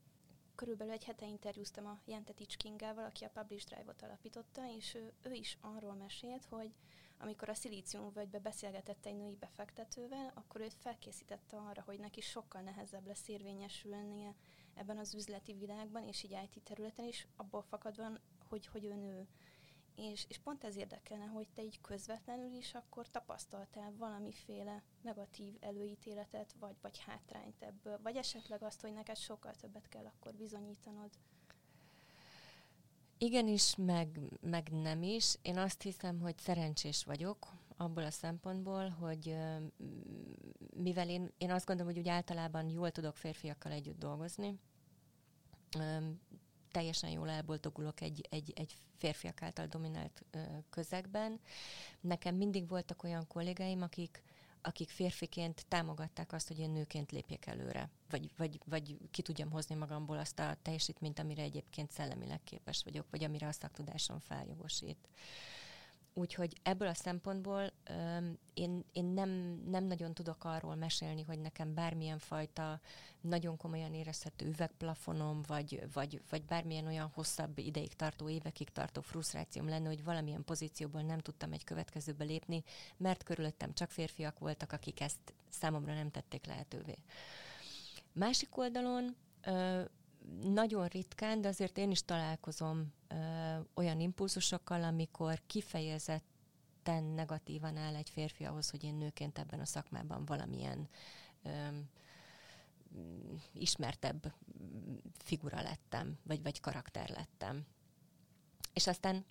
Körülbelül 0.56 0.94
egy 0.94 1.04
hete 1.04 1.26
interjúztam 1.26 1.86
a 1.86 2.00
Jentetics 2.06 2.58
Kingával, 2.58 3.06
aki 3.06 3.24
a 3.24 3.30
Publish 3.30 3.66
Drive-ot 3.66 4.02
alapította, 4.02 4.62
és 4.78 4.94
ő, 4.94 5.14
ő 5.22 5.32
is 5.32 5.58
arról 5.62 5.94
mesélt, 5.94 6.46
hogy 6.46 6.74
amikor 7.18 7.50
a 7.50 8.10
völgybe 8.14 8.40
beszélgetett 8.40 9.06
egy 9.06 9.16
női 9.16 9.36
befektetővel, 9.36 10.32
akkor 10.36 10.62
őt 10.62 10.74
felkészítette 10.74 11.58
arra, 11.58 11.82
hogy 11.86 12.00
neki 12.00 12.22
sokkal 12.22 12.62
nehezebb 12.62 13.06
lesz 13.06 13.28
érvényesülnie 13.28 14.36
ebben 14.74 14.98
az 14.98 15.14
üzleti 15.14 15.54
világban, 15.54 16.04
és 16.04 16.24
így 16.24 16.38
IT 16.44 16.64
területen 16.64 17.06
is, 17.06 17.28
abból 17.36 17.62
fakadva, 17.62 18.12
hogy, 18.48 18.66
hogy 18.68 18.86
ő 18.86 18.96
nő. 18.96 19.28
És, 19.96 20.26
és 20.30 20.38
pont 20.38 20.64
ez 20.64 20.76
érdekelne, 20.76 21.26
hogy 21.26 21.48
te 21.54 21.64
így 21.64 21.82
közvetlenül 21.82 22.54
is 22.54 22.74
akkor 22.74 23.10
tapasztaltál 23.10 23.94
valamiféle 23.98 24.84
negatív 25.02 25.58
előítéletet, 25.60 26.54
vagy, 26.60 26.76
vagy 26.82 27.00
hátrányt 27.00 27.62
ebből, 27.62 28.00
vagy 28.02 28.16
esetleg 28.16 28.64
azt, 28.64 28.82
hogy 28.82 28.94
neked 28.94 29.18
sokkal 29.18 29.54
többet 29.54 29.90
kell 29.90 30.06
akkor 30.06 30.34
bizonyítanod. 30.34 31.10
Igenis, 33.18 33.76
meg, 33.76 34.20
meg 34.42 34.70
nem 34.72 35.04
is. 35.04 35.36
Én 35.42 35.58
azt 35.58 35.82
hiszem, 35.82 36.20
hogy 36.20 36.38
szerencsés 36.38 37.04
vagyok 37.04 37.54
abból 37.78 38.04
a 38.04 38.12
szempontból, 38.12 38.90
hogy 38.90 39.36
mivel 40.76 41.10
én, 41.10 41.32
én 41.38 41.52
azt 41.52 41.66
gondolom, 41.66 41.92
hogy 41.94 42.02
úgy 42.02 42.10
általában 42.10 42.70
jól 42.70 42.92
tudok 42.92 43.18
férfiakkal 43.18 43.72
együtt 43.72 44.00
dolgozni, 44.00 44.60
teljesen 46.72 47.10
jól 47.10 47.30
elboldogulok 47.30 48.02
egy, 48.02 48.28
egy, 48.30 48.54
egy 48.56 48.76
férfiak 48.98 49.42
által 49.42 49.66
dominált 49.66 50.24
közegben. 50.70 51.40
Nekem 52.02 52.36
mindig 52.36 52.68
voltak 52.68 53.04
olyan 53.04 53.28
kollégáim, 53.28 53.82
akik, 53.82 54.24
akik 54.66 54.90
férfiként 54.90 55.66
támogatták 55.68 56.34
azt, 56.34 56.48
hogy 56.48 56.60
én 56.60 56.70
nőként 56.70 57.12
lépjek 57.12 57.46
előre, 57.46 57.90
vagy, 58.10 58.32
vagy, 58.38 58.60
vagy 58.66 58.98
ki 59.12 59.22
tudjam 59.22 59.52
hozni 59.52 59.76
magamból 59.76 60.18
azt 60.18 60.40
a 60.40 60.58
teljesítményt, 60.62 61.20
amire 61.20 61.42
egyébként 61.42 61.92
szellemileg 61.92 62.44
képes 62.44 62.84
vagyok, 62.84 63.06
vagy 63.10 63.24
amire 63.24 63.48
a 63.48 63.52
szaktudásom 63.52 64.20
feljogosít. 64.20 65.08
Úgyhogy 66.18 66.54
ebből 66.64 66.88
a 66.88 66.94
szempontból 66.94 67.72
um, 67.90 68.38
én, 68.54 68.86
én 68.92 69.06
nem, 69.06 69.30
nem 69.70 69.84
nagyon 69.84 70.14
tudok 70.14 70.44
arról 70.44 70.76
mesélni, 70.76 71.22
hogy 71.22 71.40
nekem 71.40 71.74
bármilyen 71.74 72.20
fajta 72.20 72.80
nagyon 73.22 73.58
komolyan 73.58 73.94
érezhető 73.94 74.46
üvegplafonom, 74.48 75.42
vagy, 75.48 75.84
vagy, 75.94 76.22
vagy 76.30 76.44
bármilyen 76.44 76.86
olyan 76.86 77.12
hosszabb 77.14 77.58
ideig 77.58 77.94
tartó, 77.94 78.30
évekig 78.30 78.70
tartó 78.70 79.02
frusztrációm 79.02 79.68
lenne, 79.68 79.88
hogy 79.88 80.04
valamilyen 80.04 80.44
pozícióból 80.44 81.02
nem 81.02 81.20
tudtam 81.20 81.52
egy 81.52 81.64
következőbe 81.64 82.24
lépni, 82.24 82.64
mert 82.98 83.24
körülöttem 83.24 83.74
csak 83.74 83.90
férfiak 83.90 84.40
voltak, 84.40 84.72
akik 84.72 85.02
ezt 85.02 85.34
számomra 85.50 85.94
nem 85.94 86.12
tették 86.12 86.46
lehetővé. 86.46 86.98
Másik 88.14 88.58
oldalon 88.58 89.16
nagyon 90.42 90.88
ritkán, 90.88 91.42
de 91.42 91.48
azért 91.48 91.78
én 91.78 91.92
is 91.92 92.06
találkozom 92.06 92.94
ö, 93.08 93.16
olyan 93.74 94.00
impulzusokkal, 94.00 94.84
amikor 94.84 95.42
kifejezetten 95.48 97.04
negatívan 97.04 97.78
áll 97.78 97.96
egy 97.96 98.10
férfi 98.10 98.44
ahhoz, 98.44 98.70
hogy 98.70 98.84
én 98.84 98.96
nőként 98.96 99.40
ebben 99.40 99.60
a 99.60 99.66
szakmában 99.66 100.26
valamilyen 100.26 100.90
ö, 101.44 101.50
ismertebb 103.54 104.34
figura 105.18 105.62
lettem, 105.62 106.18
vagy, 106.24 106.42
vagy 106.42 106.60
karakter 106.60 107.10
lettem. 107.10 107.66
És 108.74 108.88
aztán 108.88 109.26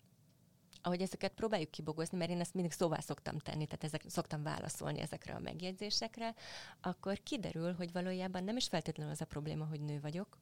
ahogy 0.86 1.00
ezeket 1.00 1.32
próbáljuk 1.32 1.70
kibogozni, 1.70 2.18
mert 2.18 2.30
én 2.30 2.40
ezt 2.40 2.54
mindig 2.54 2.72
szóvá 2.72 3.00
szoktam 3.00 3.38
tenni, 3.38 3.66
tehát 3.66 3.84
ezek, 3.84 4.04
szoktam 4.06 4.42
válaszolni 4.42 5.00
ezekre 5.00 5.34
a 5.34 5.38
megjegyzésekre, 5.38 6.34
akkor 6.80 7.22
kiderül, 7.22 7.72
hogy 7.72 7.92
valójában 7.92 8.44
nem 8.44 8.56
is 8.56 8.68
feltétlenül 8.68 9.12
az 9.12 9.20
a 9.20 9.24
probléma, 9.24 9.64
hogy 9.64 9.80
nő 9.80 10.00
vagyok, 10.00 10.38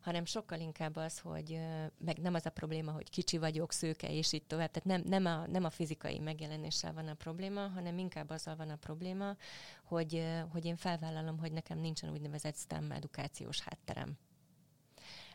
hanem 0.00 0.24
sokkal 0.24 0.60
inkább 0.60 0.96
az, 0.96 1.18
hogy 1.18 1.60
meg 1.98 2.18
nem 2.18 2.34
az 2.34 2.46
a 2.46 2.50
probléma, 2.50 2.92
hogy 2.92 3.10
kicsi 3.10 3.38
vagyok, 3.38 3.72
szőke, 3.72 4.12
és 4.12 4.32
így 4.32 4.44
tovább. 4.46 4.70
Tehát 4.70 4.88
nem, 4.88 5.10
nem, 5.10 5.32
a, 5.32 5.46
nem 5.46 5.64
a 5.64 5.70
fizikai 5.70 6.18
megjelenéssel 6.18 6.92
van 6.92 7.08
a 7.08 7.14
probléma, 7.14 7.68
hanem 7.68 7.98
inkább 7.98 8.30
azzal 8.30 8.56
van 8.56 8.70
a 8.70 8.76
probléma, 8.76 9.36
hogy, 9.84 10.24
hogy 10.50 10.64
én 10.64 10.76
felvállalom, 10.76 11.38
hogy 11.38 11.52
nekem 11.52 11.78
nincsen 11.78 12.10
úgynevezett 12.10 12.56
STEM 12.56 12.90
edukációs 12.90 13.60
hátterem. 13.60 14.18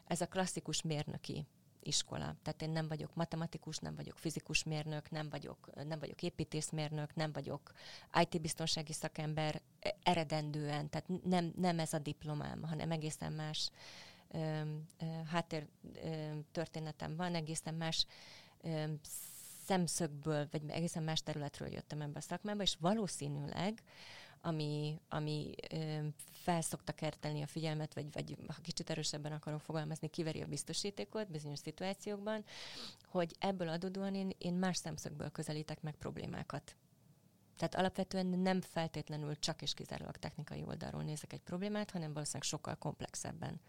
Ez 0.07 0.21
a 0.21 0.27
klasszikus 0.27 0.81
mérnöki 0.81 1.47
iskola. 1.87 2.35
Tehát 2.43 2.61
én 2.61 2.69
nem 2.69 2.87
vagyok 2.87 3.15
matematikus, 3.15 3.77
nem 3.77 3.95
vagyok 3.95 4.17
fizikus 4.17 4.63
mérnök, 4.63 5.09
nem 5.09 5.29
vagyok, 5.29 5.69
nem 5.87 5.99
vagyok 5.99 6.21
építészmérnök, 6.23 7.15
nem 7.15 7.31
vagyok 7.31 7.71
IT-biztonsági 8.19 8.93
szakember 8.93 9.61
e, 9.79 9.95
eredendően, 10.03 10.89
tehát 10.89 11.07
nem, 11.23 11.53
nem 11.55 11.79
ez 11.79 11.93
a 11.93 11.99
diplomám, 11.99 12.63
hanem 12.63 12.91
egészen 12.91 13.33
más 13.33 13.69
ö, 14.31 14.61
ö, 14.99 15.05
háttér 15.25 15.67
ö, 16.03 16.31
történetem 16.51 17.15
van, 17.15 17.35
egészen 17.35 17.73
más 17.73 18.05
szemszögből, 19.65 20.47
vagy 20.51 20.61
egészen 20.67 21.03
más 21.03 21.21
területről 21.21 21.69
jöttem 21.69 22.01
ebbe 22.01 22.17
a 22.17 22.21
szakmába, 22.21 22.61
és 22.61 22.75
valószínűleg 22.79 23.81
ami, 24.41 25.01
ami 25.09 25.53
felszokta 26.31 26.91
kertelni 26.91 27.41
a 27.41 27.47
figyelmet, 27.47 27.93
vagy, 27.93 28.11
vagy 28.11 28.37
ha 28.47 28.61
kicsit 28.61 28.89
erősebben 28.89 29.31
akarom 29.31 29.59
fogalmazni, 29.59 30.07
kiveri 30.07 30.41
a 30.41 30.47
biztosítékot 30.47 31.31
bizonyos 31.31 31.59
szituációkban, 31.59 32.43
hogy 33.05 33.35
ebből 33.39 33.69
adódóan 33.69 34.15
én, 34.15 34.31
én 34.37 34.53
más 34.53 34.77
szemszögből 34.77 35.29
közelítek 35.29 35.81
meg 35.81 35.95
problémákat. 35.95 36.75
Tehát 37.57 37.75
alapvetően 37.75 38.25
nem 38.25 38.61
feltétlenül 38.61 39.39
csak 39.39 39.61
és 39.61 39.73
kizárólag 39.73 40.17
technikai 40.17 40.63
oldalról 40.63 41.03
nézek 41.03 41.33
egy 41.33 41.41
problémát, 41.41 41.91
hanem 41.91 42.13
valószínűleg 42.13 42.47
sokkal 42.47 42.75
komplexebben. 42.75 43.59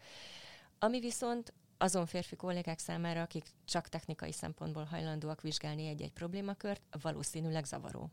Ami 0.78 1.00
viszont 1.00 1.52
azon 1.78 2.06
férfi 2.06 2.36
kollégák 2.36 2.78
számára, 2.78 3.22
akik 3.22 3.50
csak 3.64 3.88
technikai 3.88 4.32
szempontból 4.32 4.84
hajlandóak 4.84 5.40
vizsgálni 5.40 5.86
egy-egy 5.86 6.12
problémakört, 6.12 6.82
valószínűleg 7.02 7.64
zavaró. 7.64 8.10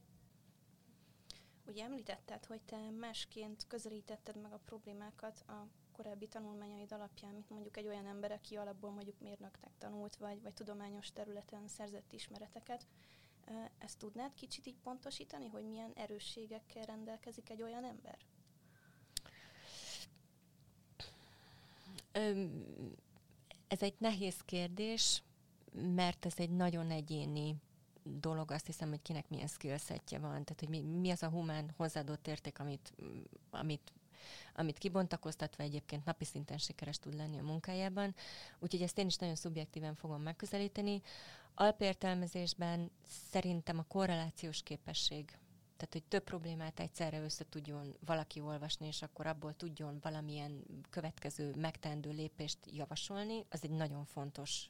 Ugye 1.67 1.84
említetted, 1.84 2.45
hogy 2.45 2.62
te 2.62 2.89
másként 3.00 3.65
közelítetted 3.67 4.41
meg 4.41 4.53
a 4.53 4.60
problémákat 4.65 5.43
a 5.48 5.67
korábbi 5.91 6.27
tanulmányaid 6.27 6.91
alapján, 6.91 7.34
mint 7.34 7.50
mondjuk 7.50 7.77
egy 7.77 7.88
olyan 7.88 8.05
ember, 8.05 8.31
aki 8.31 8.55
alapból 8.55 8.91
mondjuk 8.91 9.19
mérnöknek 9.19 9.72
tanult, 9.77 10.15
vagy, 10.15 10.41
vagy 10.41 10.53
tudományos 10.53 11.12
területen 11.12 11.67
szerzett 11.67 12.13
ismereteket. 12.13 12.88
Ezt 13.77 13.98
tudnád 13.98 14.34
kicsit 14.34 14.65
így 14.65 14.77
pontosítani, 14.84 15.48
hogy 15.48 15.67
milyen 15.67 15.91
erősségekkel 15.95 16.86
rendelkezik 16.86 17.50
egy 17.50 17.62
olyan 17.62 17.84
ember? 17.84 18.17
Ez 23.67 23.81
egy 23.81 23.95
nehéz 23.98 24.41
kérdés, 24.45 25.24
mert 25.95 26.25
ez 26.25 26.34
egy 26.38 26.50
nagyon 26.50 26.91
egyéni 26.91 27.55
dolog, 28.03 28.51
azt 28.51 28.65
hiszem, 28.65 28.89
hogy 28.89 29.01
kinek 29.01 29.29
milyen 29.29 29.48
skillsetje 29.48 30.19
van, 30.19 30.43
tehát 30.43 30.60
hogy 30.60 30.69
mi, 30.69 30.81
mi 30.81 31.10
az 31.10 31.24
a 31.24 31.29
humán 31.29 31.74
hozzáadott 31.77 32.27
érték, 32.27 32.60
amit, 32.60 32.93
amit 33.50 33.93
amit 34.55 34.77
kibontakoztatva 34.77 35.63
egyébként 35.63 36.05
napi 36.05 36.25
szinten 36.25 36.57
sikeres 36.57 37.00
tud 37.00 37.15
lenni 37.15 37.39
a 37.39 37.43
munkájában. 37.43 38.15
Úgyhogy 38.60 38.81
ezt 38.81 38.98
én 38.98 39.05
is 39.05 39.15
nagyon 39.15 39.36
szubjektíven 39.36 39.95
fogom 39.95 40.22
megközelíteni. 40.22 41.01
Alpértelmezésben 41.55 42.91
szerintem 43.31 43.79
a 43.79 43.86
korrelációs 43.88 44.63
képesség, 44.63 45.38
tehát 45.77 45.94
hogy 45.94 46.03
több 46.03 46.24
problémát 46.24 46.79
egyszerre 46.79 47.20
össze 47.20 47.46
tudjon 47.50 47.96
valaki 48.05 48.39
olvasni, 48.39 48.88
és 48.88 49.01
akkor 49.01 49.27
abból 49.27 49.53
tudjon 49.53 50.00
valamilyen 50.01 50.63
következő 50.89 51.53
megtendő 51.55 52.10
lépést 52.10 52.58
javasolni, 52.72 53.46
az 53.50 53.63
egy 53.63 53.70
nagyon 53.70 54.05
fontos 54.05 54.70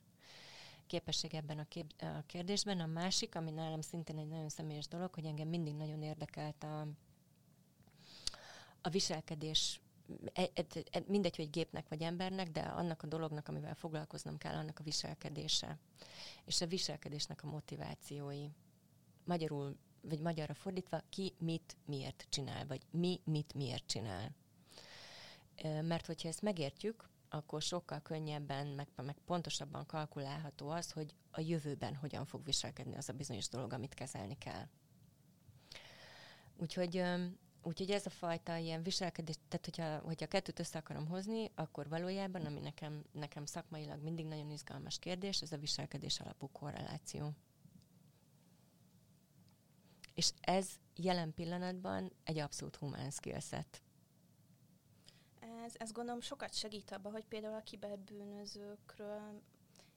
képesség 0.87 1.33
ebben 1.33 1.59
a, 1.59 1.67
kép, 1.67 1.93
a 1.97 2.23
kérdésben. 2.25 2.79
A 2.79 2.85
másik, 2.85 3.35
ami 3.35 3.51
nálam 3.51 3.81
szintén 3.81 4.17
egy 4.17 4.27
nagyon 4.27 4.49
személyes 4.49 4.87
dolog, 4.87 5.13
hogy 5.13 5.25
engem 5.25 5.47
mindig 5.47 5.75
nagyon 5.75 6.01
érdekelt 6.01 6.63
a, 6.63 6.87
a 8.81 8.89
viselkedés 8.89 9.81
e, 10.33 10.49
e, 10.53 10.65
e, 10.91 11.03
mindegy, 11.07 11.35
hogy 11.35 11.49
gépnek 11.49 11.87
vagy 11.87 12.01
embernek, 12.01 12.51
de 12.51 12.59
annak 12.59 13.03
a 13.03 13.07
dolognak, 13.07 13.47
amivel 13.47 13.75
foglalkoznom 13.75 14.37
kell, 14.37 14.55
annak 14.55 14.79
a 14.79 14.83
viselkedése. 14.83 15.77
És 16.45 16.61
a 16.61 16.67
viselkedésnek 16.67 17.43
a 17.43 17.47
motivációi. 17.47 18.47
Magyarul, 19.23 19.77
vagy 20.09 20.19
magyarra 20.19 20.53
fordítva, 20.53 21.01
ki 21.09 21.33
mit 21.39 21.75
miért 21.85 22.25
csinál, 22.29 22.67
vagy 22.67 22.81
mi 22.91 23.21
mit 23.23 23.53
miért 23.53 23.87
csinál. 23.87 24.35
Mert 25.81 26.05
hogyha 26.05 26.27
ezt 26.27 26.41
megértjük, 26.41 27.09
akkor 27.29 27.61
sokkal 27.61 28.01
könnyebben, 28.01 28.67
meg, 28.67 28.87
meg 28.95 29.15
pontosabban 29.25 29.85
kalkulálható 29.85 30.69
az, 30.69 30.91
hogy 30.91 31.15
a 31.31 31.41
jövőben 31.41 31.95
hogyan 31.95 32.25
fog 32.25 32.45
viselkedni 32.45 32.95
az 32.95 33.09
a 33.09 33.13
bizonyos 33.13 33.49
dolog, 33.49 33.73
amit 33.73 33.93
kezelni 33.93 34.37
kell. 34.37 34.67
Úgyhogy, 36.57 37.03
úgyhogy 37.63 37.91
ez 37.91 38.05
a 38.05 38.09
fajta 38.09 38.55
ilyen 38.55 38.83
viselkedés, 38.83 39.35
tehát 39.47 39.65
hogyha, 39.65 40.07
hogyha 40.07 40.27
kettőt 40.27 40.59
össze 40.59 40.77
akarom 40.77 41.07
hozni, 41.07 41.51
akkor 41.55 41.89
valójában, 41.89 42.45
ami 42.45 42.59
nekem, 42.59 43.03
nekem 43.11 43.45
szakmailag 43.45 44.03
mindig 44.03 44.25
nagyon 44.25 44.51
izgalmas 44.51 44.99
kérdés, 44.99 45.41
ez 45.41 45.51
a 45.51 45.57
viselkedés 45.57 46.19
alapú 46.19 46.49
korreláció. 46.51 47.33
És 50.15 50.31
ez 50.41 50.69
jelen 50.95 51.33
pillanatban 51.33 52.11
egy 52.23 52.37
abszolút 52.37 52.75
humán 52.75 53.11
skillset 53.11 53.81
ez, 55.65 55.73
ez 55.77 55.91
gondolom 55.91 56.21
sokat 56.21 56.53
segít 56.53 56.91
abban, 56.91 57.11
hogy 57.11 57.25
például 57.25 57.55
a 57.55 57.63
kiberbűnözőkről 57.63 59.41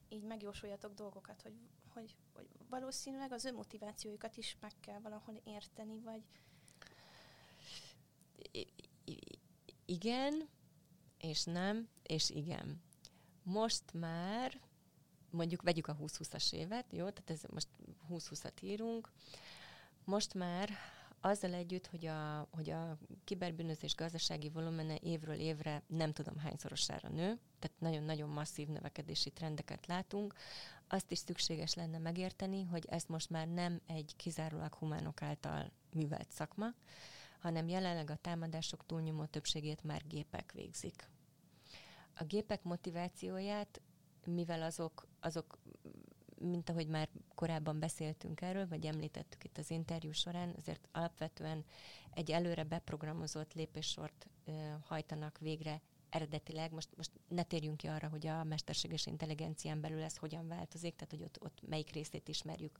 így 0.09 0.23
megjósoljatok 0.23 0.93
dolgokat, 0.93 1.41
hogy, 1.41 1.53
hogy, 1.93 2.15
hogy 2.33 2.47
valószínűleg 2.69 3.31
az 3.31 3.45
ő 3.45 3.53
motivációjukat 3.53 4.37
is 4.37 4.57
meg 4.59 4.71
kell 4.79 4.99
valahol 4.99 5.41
érteni, 5.43 5.99
vagy... 5.99 6.23
igen, 9.85 10.49
és 11.17 11.43
nem, 11.43 11.89
és 12.03 12.29
igen. 12.29 12.81
Most 13.43 13.93
már, 13.93 14.61
mondjuk 15.29 15.61
vegyük 15.61 15.87
a 15.87 15.95
20-20-as 15.95 16.53
évet, 16.53 16.85
jó? 16.91 17.09
Tehát 17.09 17.29
ez 17.29 17.41
most 17.49 17.67
20-20-at 18.09 18.63
írunk. 18.63 19.11
Most 20.03 20.33
már 20.33 20.69
azzal 21.21 21.53
együtt, 21.53 21.87
hogy 21.87 22.05
a, 22.05 22.47
hogy 22.51 22.69
a 22.69 22.97
kiberbűnözés 23.23 23.95
gazdasági 23.95 24.49
volumene 24.49 24.95
évről 25.01 25.35
évre 25.35 25.83
nem 25.87 26.11
tudom 26.11 26.37
hányszorosára 26.37 27.09
nő, 27.09 27.39
tehát 27.59 27.79
nagyon-nagyon 27.79 28.29
masszív 28.29 28.67
növekedési 28.67 29.29
trendeket 29.29 29.85
látunk, 29.85 30.33
azt 30.87 31.11
is 31.11 31.17
szükséges 31.17 31.73
lenne 31.73 31.97
megérteni, 31.97 32.63
hogy 32.63 32.85
ez 32.89 33.03
most 33.07 33.29
már 33.29 33.47
nem 33.47 33.81
egy 33.87 34.13
kizárólag 34.15 34.73
humánok 34.73 35.21
által 35.21 35.71
művelt 35.93 36.31
szakma, 36.31 36.67
hanem 37.39 37.67
jelenleg 37.67 38.09
a 38.09 38.15
támadások 38.15 38.85
túlnyomó 38.85 39.25
többségét 39.25 39.83
már 39.83 40.01
gépek 40.07 40.51
végzik. 40.51 41.09
A 42.15 42.23
gépek 42.23 42.63
motivációját, 42.63 43.81
mivel 44.25 44.61
azok, 44.61 45.07
azok 45.19 45.57
mint 46.39 46.69
ahogy 46.69 46.87
már 46.87 47.09
korábban 47.35 47.79
beszéltünk 47.79 48.41
erről, 48.41 48.67
vagy 48.67 48.85
említettük 48.85 49.43
itt 49.43 49.57
az 49.57 49.69
interjú 49.71 50.11
során, 50.11 50.53
azért 50.57 50.87
alapvetően 50.91 51.65
egy 52.13 52.31
előre 52.31 52.63
beprogramozott 52.63 53.53
lépéssort 53.53 54.27
hajtanak 54.81 55.37
végre 55.37 55.81
eredetileg, 56.09 56.71
most, 56.71 56.89
most 56.97 57.11
ne 57.27 57.43
térjünk 57.43 57.77
ki 57.77 57.87
arra, 57.87 58.07
hogy 58.07 58.27
a 58.27 58.43
mesterséges 58.43 59.05
intelligencián 59.05 59.81
belül 59.81 60.01
ez 60.01 60.17
hogyan 60.17 60.47
változik, 60.47 60.95
tehát 60.95 61.11
hogy 61.11 61.23
ott, 61.23 61.41
ott 61.41 61.67
melyik 61.67 61.91
részét 61.91 62.27
ismerjük 62.27 62.79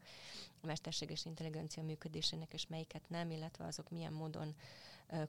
a 0.61 0.65
mesterséges 0.65 1.25
intelligencia 1.25 1.83
működésének, 1.83 2.53
és 2.53 2.67
melyiket 2.67 3.09
nem, 3.09 3.31
illetve 3.31 3.65
azok 3.65 3.89
milyen 3.89 4.13
módon 4.13 4.55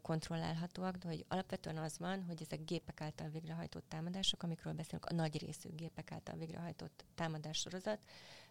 kontrollálhatóak, 0.02 0.96
de 0.96 1.08
hogy 1.08 1.24
alapvetően 1.28 1.76
az 1.76 1.98
van, 1.98 2.24
hogy 2.24 2.42
ezek 2.42 2.64
gépek 2.64 3.00
által 3.00 3.28
végrehajtott 3.28 3.88
támadások, 3.88 4.42
amikről 4.42 4.72
beszélünk, 4.72 5.04
a 5.04 5.14
nagy 5.14 5.38
részű 5.38 5.68
gépek 5.74 6.12
által 6.12 6.36
végrehajtott 6.36 7.04
támadássorozat, 7.14 7.98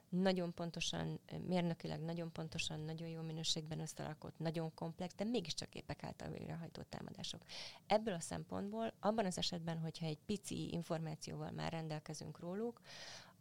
nagyon 0.10 0.54
pontosan, 0.54 1.20
mérnökileg 1.48 2.02
nagyon 2.02 2.32
pontosan, 2.32 2.80
nagyon 2.80 3.08
jó 3.08 3.22
minőségben 3.22 3.80
összerakott, 3.80 4.39
nagyon 4.39 4.74
komplex, 4.74 5.13
de 5.15 5.24
mégiscsak 5.24 5.70
gépek 5.70 6.04
által 6.04 6.30
végrehajtott 6.30 6.89
támadások. 6.89 7.42
Ebből 7.88 8.13
a 8.13 8.20
szempontból, 8.20 8.94
abban 9.00 9.26
az 9.26 9.38
esetben, 9.38 9.80
hogyha 9.80 10.06
egy 10.06 10.20
pici 10.26 10.72
információval 10.72 11.52
már 11.52 11.72
rendelkezünk 11.72 12.39
róluk, 12.39 12.82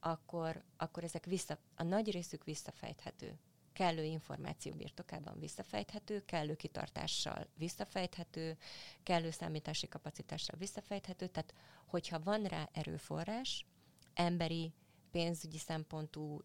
akkor, 0.01 0.63
akkor 0.77 1.05
ezek 1.05 1.25
vissza, 1.25 1.59
a 1.77 1.83
nagy 1.83 2.11
részük 2.11 2.45
visszafejthető 2.45 3.39
kellő 3.79 4.05
információ 4.05 4.73
birtokában 4.75 5.39
visszafejthető, 5.39 6.25
kellő 6.25 6.55
kitartással 6.55 7.47
visszafejthető, 7.55 8.57
kellő 9.03 9.31
számítási 9.31 9.89
kapacitással 9.89 10.59
visszafejthető, 10.59 11.27
tehát 11.27 11.55
hogyha 11.87 12.21
van 12.21 12.45
rá 12.45 12.69
erőforrás, 12.73 13.67
emberi, 14.15 14.73
pénzügyi 15.11 15.59
szempontú, 15.59 16.41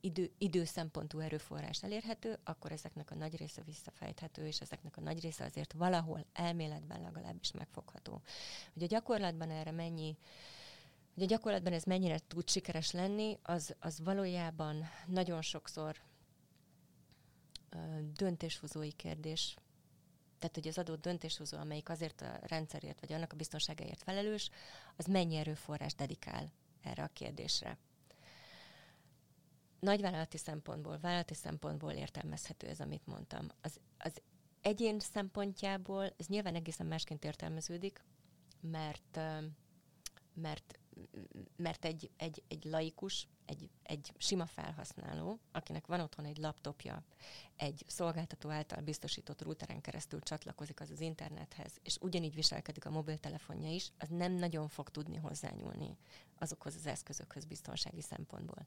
idő, 0.00 0.30
időszempontú 0.38 1.18
erőforrás 1.18 1.82
elérhető, 1.82 2.38
akkor 2.44 2.72
ezeknek 2.72 3.10
a 3.10 3.14
nagy 3.14 3.36
része 3.36 3.62
visszafejthető, 3.62 4.46
és 4.46 4.60
ezeknek 4.60 4.96
a 4.96 5.00
nagy 5.00 5.20
része 5.20 5.44
azért 5.44 5.72
valahol 5.72 6.26
elméletben 6.32 7.00
legalábbis 7.00 7.52
megfogható. 7.52 8.22
Hogy 8.72 8.82
a 8.82 8.86
gyakorlatban 8.86 9.50
erre 9.50 9.70
mennyi 9.70 10.16
Hogy 11.14 11.22
a 11.22 11.26
gyakorlatban 11.26 11.72
ez 11.72 11.84
mennyire 11.84 12.18
tud 12.18 12.48
sikeres 12.48 12.90
lenni, 12.90 13.38
az, 13.42 13.74
az 13.80 14.00
valójában 14.00 14.88
nagyon 15.06 15.42
sokszor 15.42 15.96
döntéshozói 18.12 18.92
kérdés. 18.92 19.56
Tehát, 20.38 20.54
hogy 20.54 20.68
az 20.68 20.78
adott 20.78 21.02
döntéshozó, 21.02 21.58
amelyik 21.58 21.88
azért 21.88 22.20
a 22.20 22.38
rendszerért, 22.42 23.00
vagy 23.00 23.12
annak 23.12 23.32
a 23.32 23.36
biztonságáért 23.36 24.02
felelős, 24.02 24.50
az 24.96 25.04
mennyi 25.06 25.36
erőforrás 25.36 25.94
dedikál 25.94 26.52
erre 26.82 27.02
a 27.02 27.10
kérdésre. 27.12 27.78
Nagyvállalati 29.80 30.38
szempontból, 30.38 30.98
vállalati 30.98 31.34
szempontból 31.34 31.92
értelmezhető 31.92 32.66
ez, 32.66 32.80
amit 32.80 33.06
mondtam. 33.06 33.48
Az, 33.60 33.80
az 33.98 34.20
egyén 34.60 35.00
szempontjából 35.00 36.14
ez 36.16 36.26
nyilván 36.26 36.54
egészen 36.54 36.86
másként 36.86 37.24
értelmeződik, 37.24 38.04
mert, 38.60 39.20
mert, 40.34 40.78
mert 41.56 41.84
egy, 41.84 42.10
egy, 42.16 42.42
egy 42.48 42.64
laikus, 42.64 43.28
egy, 43.44 43.70
egy 43.82 44.12
sima 44.16 44.46
felhasználó, 44.46 45.38
akinek 45.52 45.86
van 45.86 46.00
otthon 46.00 46.24
egy 46.24 46.36
laptopja, 46.36 47.02
egy 47.56 47.84
szolgáltató 47.86 48.50
által 48.50 48.82
biztosított 48.82 49.42
routeren 49.42 49.80
keresztül 49.80 50.20
csatlakozik 50.20 50.80
az 50.80 50.90
az 50.90 51.00
internethez, 51.00 51.72
és 51.82 51.98
ugyanígy 52.00 52.34
viselkedik 52.34 52.84
a 52.84 52.90
mobiltelefonja 52.90 53.70
is, 53.70 53.92
az 53.98 54.08
nem 54.08 54.32
nagyon 54.32 54.68
fog 54.68 54.88
tudni 54.88 55.16
hozzányúlni 55.16 55.96
azokhoz 56.38 56.74
az 56.74 56.86
eszközökhöz 56.86 57.44
biztonsági 57.44 58.02
szempontból. 58.02 58.66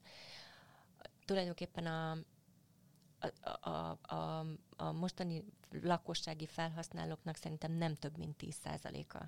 Tulajdonképpen 1.24 1.86
a, 1.86 2.10
a, 3.40 3.70
a, 3.70 3.98
a, 4.02 4.46
a 4.76 4.92
mostani 4.92 5.44
lakossági 5.70 6.46
felhasználóknak 6.46 7.36
szerintem 7.36 7.72
nem 7.72 7.94
több, 7.94 8.18
mint 8.18 8.36
10%-a 8.38 9.24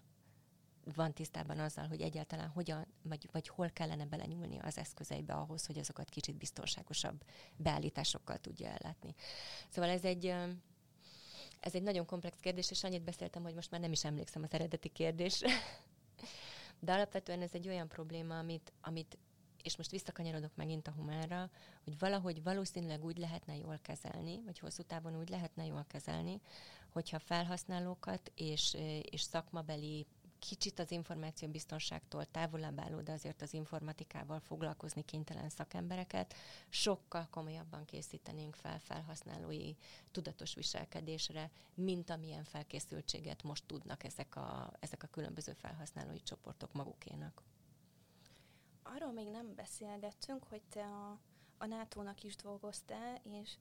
van 0.95 1.13
tisztában 1.13 1.59
azzal, 1.59 1.87
hogy 1.87 2.01
egyáltalán 2.01 2.49
hogyan, 2.49 2.87
vagy, 3.03 3.29
vagy 3.33 3.49
hol 3.49 3.71
kellene 3.71 4.05
belenyúlni 4.05 4.59
az 4.59 4.79
eszközeibe 4.79 5.33
ahhoz, 5.33 5.67
hogy 5.67 5.79
azokat 5.79 6.09
kicsit 6.09 6.37
biztonságosabb 6.37 7.25
beállításokkal 7.57 8.39
tudja 8.39 8.69
ellátni. 8.69 9.15
Szóval 9.69 9.91
ez 9.91 10.05
egy, 10.05 10.27
ez 11.61 11.75
egy 11.75 11.83
nagyon 11.83 12.07
komplex 12.07 12.37
kérdés, 12.41 12.71
és 12.71 12.85
annyit 12.85 13.05
beszéltem, 13.05 13.43
hogy 13.43 13.55
most 13.55 13.71
már 13.71 13.81
nem 13.81 13.93
is 13.93 14.05
emlékszem 14.05 14.43
az 14.43 14.53
eredeti 14.53 14.89
kérdésre. 14.89 15.51
De 16.83 16.93
alapvetően 16.93 17.43
ez 17.43 17.51
egy 17.53 17.69
olyan 17.69 17.89
probléma, 17.89 18.39
amit, 18.39 18.73
amit 18.81 19.19
és 19.63 19.77
most 19.77 19.91
visszakanyarodok 19.91 20.57
megint 20.57 20.89
a 20.89 20.93
humánra, 20.97 21.51
hogy 21.85 21.99
valahogy 21.99 22.43
valószínűleg 22.43 23.05
úgy 23.05 23.19
lehetne 23.19 23.57
jól 23.57 23.79
kezelni, 23.83 24.41
vagy 24.45 24.59
hosszú 24.59 24.83
távon 24.83 25.19
úgy 25.19 25.29
lehetne 25.29 25.67
jól 25.67 25.85
kezelni, 25.89 26.41
hogyha 26.89 27.19
felhasználókat 27.19 28.33
és, 28.35 28.77
és 29.11 29.21
szakmabeli 29.21 30.07
kicsit 30.41 30.79
az 30.79 30.91
információbiztonságtól 30.91 32.25
távolabb 32.31 32.81
álló, 32.81 33.01
de 33.01 33.13
azért 33.13 33.43
az 33.43 33.55
informatikával 33.55 34.41
foglalkozni 34.41 35.03
kénytelen 35.03 35.49
szakembereket 35.49 36.35
sokkal 36.69 37.27
komolyabban 37.31 37.85
készítenénk 37.85 38.55
fel 38.55 38.79
felhasználói 38.79 39.75
tudatos 40.11 40.55
viselkedésre, 40.55 41.51
mint 41.75 42.11
amilyen 42.11 42.45
felkészültséget 42.45 43.43
most 43.43 43.65
tudnak 43.67 44.05
ezek 44.05 44.37
a, 44.37 44.73
ezek 44.81 45.03
a 45.03 45.07
különböző 45.07 45.53
felhasználói 45.53 46.23
csoportok 46.23 46.73
magukénak. 46.73 47.43
Arról 48.83 49.13
még 49.13 49.29
nem 49.29 49.55
beszélgettünk, 49.55 50.45
hogy 50.49 50.63
te 50.69 50.85
a, 50.85 51.19
a 51.59 51.67
NATO-nak 51.67 52.23
is 52.23 52.37
dolgoztál, 52.37 53.21
és 53.23 53.57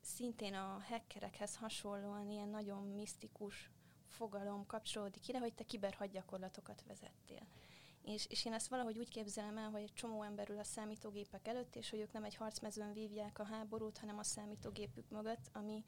szintén 0.00 0.54
a 0.54 0.82
hackerekhez 0.88 1.56
hasonlóan 1.56 2.30
ilyen 2.30 2.48
nagyon 2.48 2.86
misztikus 2.86 3.70
fogalom 4.08 4.66
kapcsolódik 4.66 5.28
ide, 5.28 5.38
hogy 5.38 5.54
te 5.54 5.64
kiberhadgyakorlatokat 5.64 6.84
vezettél. 6.86 7.46
És, 8.04 8.26
és 8.28 8.44
én 8.44 8.52
ezt 8.52 8.68
valahogy 8.68 8.98
úgy 8.98 9.08
képzelem 9.08 9.58
el, 9.58 9.70
hogy 9.70 9.82
egy 9.82 9.92
csomó 9.94 10.22
ember 10.22 10.50
ül 10.50 10.58
a 10.58 10.64
számítógépek 10.64 11.48
előtt, 11.48 11.76
és 11.76 11.90
hogy 11.90 11.98
ők 11.98 12.12
nem 12.12 12.24
egy 12.24 12.34
harcmezőn 12.34 12.92
vívják 12.92 13.38
a 13.38 13.44
háborút, 13.44 13.98
hanem 13.98 14.18
a 14.18 14.22
számítógépük 14.22 15.10
mögött, 15.10 15.50
ami, 15.52 15.84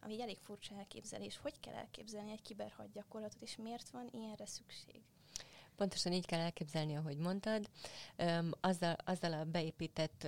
ami 0.00 0.12
egy 0.12 0.20
elég 0.20 0.38
furcsa 0.38 0.74
elképzelés. 0.74 1.38
Hogy 1.38 1.60
kell 1.60 1.74
elképzelni 1.74 2.30
egy 2.30 2.42
kiberhadgyakorlatot, 2.42 3.42
és 3.42 3.56
miért 3.56 3.90
van 3.90 4.08
ilyenre 4.12 4.46
szükség? 4.46 5.02
Pontosan 5.76 6.12
így 6.12 6.26
kell 6.26 6.40
elképzelni, 6.40 6.96
ahogy 6.96 7.16
mondtad. 7.16 7.70
Azzal, 8.60 8.96
azzal 9.04 9.32
a 9.32 9.44
beépített 9.44 10.26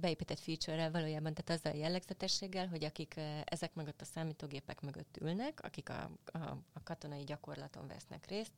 beépített 0.00 0.38
feature-rel 0.38 0.90
valójában, 0.90 1.34
tehát 1.34 1.60
azzal 1.60 1.78
a 1.78 1.82
jellegzetességgel, 1.82 2.68
hogy 2.68 2.84
akik 2.84 3.14
ezek 3.44 3.74
mögött 3.74 4.00
a 4.00 4.04
számítógépek 4.04 4.80
mögött 4.80 5.16
ülnek, 5.20 5.60
akik 5.62 5.88
a, 5.88 6.10
a, 6.24 6.38
a 6.72 6.82
katonai 6.84 7.24
gyakorlaton 7.24 7.86
vesznek 7.86 8.26
részt, 8.26 8.52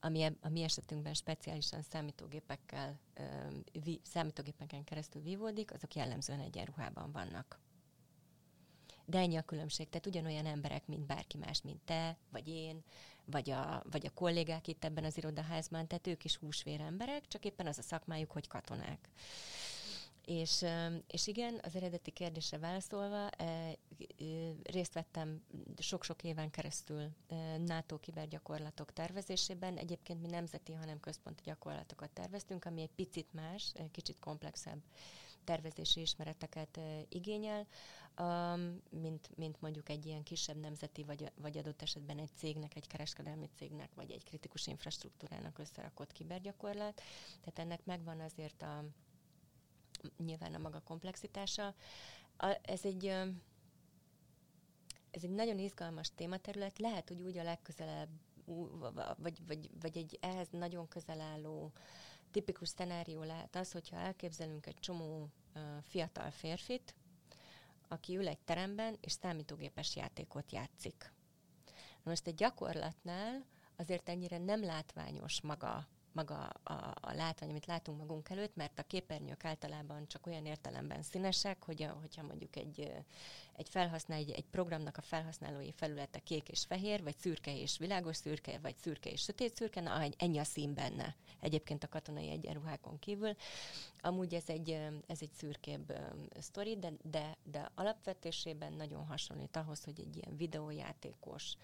ami 0.00 0.24
a 0.40 0.48
mi 0.48 0.62
esetünkben 0.62 1.14
speciálisan 1.14 1.82
számítógépekkel, 1.82 3.00
számítógépeken 4.02 4.84
keresztül 4.84 5.22
vívódik, 5.22 5.72
azok 5.72 5.94
jellemzően 5.94 6.40
egyenruhában 6.40 7.12
vannak. 7.12 7.60
De 9.04 9.18
ennyi 9.18 9.36
a 9.36 9.42
különbség. 9.42 9.88
Tehát 9.88 10.06
ugyanolyan 10.06 10.46
emberek, 10.46 10.86
mint 10.86 11.06
bárki 11.06 11.36
más, 11.36 11.62
mint 11.62 11.80
te, 11.84 12.16
vagy 12.30 12.48
én, 12.48 12.84
vagy 13.24 13.50
a, 13.50 13.82
vagy 13.90 14.06
a 14.06 14.10
kollégák 14.10 14.68
itt 14.68 14.84
ebben 14.84 15.04
az 15.04 15.16
irodaházban, 15.16 15.86
tehát 15.86 16.06
ők 16.06 16.24
is 16.24 16.36
húsvér 16.36 16.80
emberek, 16.80 17.28
csak 17.28 17.44
éppen 17.44 17.66
az 17.66 17.78
a 17.78 17.82
szakmájuk, 17.82 18.30
hogy 18.30 18.46
katonák. 18.46 19.08
És, 20.30 20.64
és 21.06 21.26
igen, 21.26 21.60
az 21.62 21.76
eredeti 21.76 22.10
kérdésre 22.10 22.58
válaszolva, 22.58 23.28
részt 24.62 24.92
vettem 24.92 25.42
sok-sok 25.78 26.22
éven 26.22 26.50
keresztül 26.50 27.08
NATO 27.66 27.98
kibergyakorlatok 27.98 28.92
tervezésében. 28.92 29.76
Egyébként 29.76 30.20
mi 30.20 30.28
nemzeti, 30.28 30.72
hanem 30.72 31.00
központi 31.00 31.42
gyakorlatokat 31.44 32.10
terveztünk, 32.10 32.64
ami 32.64 32.80
egy 32.82 32.90
picit 32.94 33.32
más, 33.32 33.72
kicsit 33.90 34.18
komplexebb 34.18 34.82
tervezési 35.44 36.00
ismereteket 36.00 36.80
igényel, 37.08 37.66
mint, 38.90 39.36
mint 39.36 39.60
mondjuk 39.60 39.88
egy 39.88 40.06
ilyen 40.06 40.22
kisebb 40.22 40.56
nemzeti, 40.56 41.04
vagy, 41.04 41.32
vagy 41.34 41.58
adott 41.58 41.82
esetben 41.82 42.18
egy 42.18 42.30
cégnek, 42.36 42.76
egy 42.76 42.86
kereskedelmi 42.86 43.48
cégnek, 43.56 43.94
vagy 43.94 44.10
egy 44.10 44.24
kritikus 44.24 44.66
infrastruktúrának 44.66 45.58
összerakott 45.58 46.12
kibergyakorlat. 46.12 47.02
Tehát 47.40 47.58
ennek 47.58 47.84
megvan 47.84 48.20
azért 48.20 48.62
a 48.62 48.84
nyilván 50.24 50.54
a 50.54 50.58
maga 50.58 50.80
komplexitása. 50.80 51.74
A, 52.36 52.58
ez 52.62 52.84
egy 52.84 53.06
ez 55.10 55.24
egy 55.24 55.30
nagyon 55.30 55.58
izgalmas 55.58 56.10
tématerület, 56.14 56.78
lehet, 56.78 57.08
hogy 57.08 57.20
úgy 57.20 57.38
a 57.38 57.42
legközelebb, 57.42 58.08
vagy, 59.16 59.46
vagy, 59.46 59.70
vagy 59.80 59.96
egy 59.96 60.18
ehhez 60.20 60.48
nagyon 60.50 60.88
közel 60.88 61.20
álló 61.20 61.72
tipikus 62.30 62.68
szenárió 62.68 63.22
lehet 63.22 63.56
az, 63.56 63.72
hogyha 63.72 63.96
elképzelünk 63.96 64.66
egy 64.66 64.78
csomó 64.78 65.28
uh, 65.54 65.62
fiatal 65.82 66.30
férfit, 66.30 66.94
aki 67.88 68.16
ül 68.16 68.28
egy 68.28 68.38
teremben, 68.38 68.96
és 69.00 69.12
számítógépes 69.12 69.96
játékot 69.96 70.52
játszik. 70.52 71.12
Most 72.02 72.26
egy 72.26 72.34
gyakorlatnál 72.34 73.44
azért 73.76 74.08
ennyire 74.08 74.38
nem 74.38 74.64
látványos 74.64 75.40
maga 75.40 75.86
maga 76.12 76.52
a, 76.62 76.72
a 77.00 77.12
látvány, 77.12 77.50
amit 77.50 77.66
látunk 77.66 77.98
magunk 77.98 78.30
előtt, 78.30 78.56
mert 78.56 78.78
a 78.78 78.82
képernyők 78.82 79.44
általában 79.44 80.06
csak 80.06 80.26
olyan 80.26 80.46
értelemben 80.46 81.02
színesek, 81.02 81.64
hogy 81.64 81.82
a, 81.82 81.96
hogyha 82.00 82.22
mondjuk 82.22 82.56
egy, 82.56 82.92
egy 83.56 83.68
felhasznál, 83.68 84.18
egy, 84.18 84.30
egy 84.30 84.44
programnak 84.50 84.96
a 84.96 85.02
felhasználói 85.02 85.72
felülete 85.72 86.18
kék 86.18 86.48
és 86.48 86.64
fehér, 86.64 87.02
vagy 87.02 87.16
szürke 87.16 87.56
és 87.56 87.78
világos 87.78 88.16
szürke, 88.16 88.58
vagy 88.58 88.76
szürke 88.76 89.10
és 89.10 89.20
sötét 89.20 89.56
szürke, 89.56 89.80
na 89.80 90.02
ennyi 90.16 90.38
a 90.38 90.44
szín 90.44 90.74
benne. 90.74 91.16
Egyébként 91.40 91.84
a 91.84 91.88
katonai 91.88 92.30
egyenruhákon 92.30 92.98
kívül. 92.98 93.34
Amúgy 94.00 94.34
ez 94.34 94.48
egy, 94.48 94.70
ez 95.06 95.18
egy 95.20 95.32
szürkébb 95.32 95.92
sztori, 96.38 96.76
de, 96.76 96.92
de, 97.02 97.36
de 97.42 97.70
alapvetésében 97.74 98.72
nagyon 98.72 99.06
hasonlít 99.06 99.56
ahhoz, 99.56 99.84
hogy 99.84 100.00
egy 100.00 100.16
ilyen 100.16 100.36
videójátékos, 100.36 101.56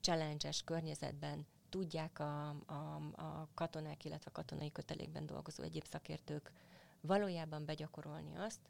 challenge 0.00 0.50
környezetben 0.64 1.46
tudják 1.68 2.18
a, 2.18 2.48
a, 2.48 2.96
a 3.14 3.48
katonák, 3.54 4.04
illetve 4.04 4.30
a 4.30 4.36
katonai 4.36 4.72
kötelékben 4.72 5.26
dolgozó 5.26 5.62
egyéb 5.62 5.84
szakértők 5.86 6.52
valójában 7.00 7.64
begyakorolni 7.64 8.36
azt, 8.36 8.60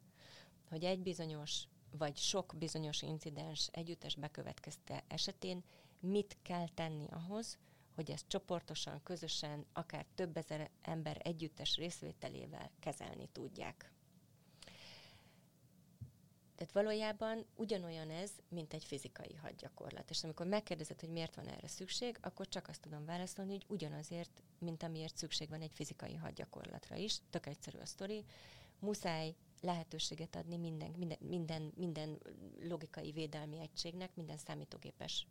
hogy 0.69 0.85
egy 0.85 1.03
bizonyos 1.03 1.65
vagy 1.91 2.17
sok 2.17 2.55
bizonyos 2.59 3.03
incidens 3.03 3.69
együttes 3.73 4.17
bekövetkezte 4.17 5.05
esetén 5.09 5.65
mit 6.01 6.37
kell 6.43 6.69
tenni 6.69 7.07
ahhoz, 7.11 7.59
hogy 7.95 8.11
ezt 8.11 8.29
csoportosan, 8.29 9.03
közösen, 9.03 9.67
akár 9.73 10.07
több 10.15 10.37
ezer 10.37 10.71
ember 10.83 11.21
együttes 11.23 11.77
részvételével 11.77 12.71
kezelni 12.81 13.29
tudják. 13.33 13.93
Tehát 16.59 16.73
valójában 16.73 17.45
ugyanolyan 17.55 18.11
ez, 18.11 18.31
mint 18.49 18.75
egy 18.75 18.85
fizikai 18.85 19.35
hadgyakorlat. 19.35 20.11
És 20.11 20.25
amikor 20.25 20.47
megkérdezed, 20.47 21.01
hogy 21.01 21.09
miért 21.09 21.35
van 21.35 21.49
erre 21.49 21.69
szükség, 21.69 22.19
akkor 22.21 22.49
csak 22.49 22.69
azt 22.69 22.81
tudom 22.81 23.05
válaszolni, 23.05 23.53
hogy 23.53 23.65
ugyanazért, 23.69 24.43
mint 24.59 24.83
amiért 24.83 25.17
szükség 25.17 25.49
van 25.49 25.61
egy 25.61 25.71
fizikai 25.75 26.15
hadgyakorlatra 26.15 26.97
is. 26.97 27.19
Tök 27.31 27.47
egyszerű 27.47 27.79
a 27.79 27.87
sztori. 27.87 28.25
Muszáj 28.79 29.35
lehetőséget 29.61 30.37
adni 30.37 30.57
minden, 30.57 30.91
minden, 30.97 31.19
minden, 31.21 31.73
minden 31.77 32.19
logikai 32.69 33.13
védelmi 33.13 33.61
egységnek, 33.61 34.15
minden 34.15 34.39
számítógépes 34.39 35.27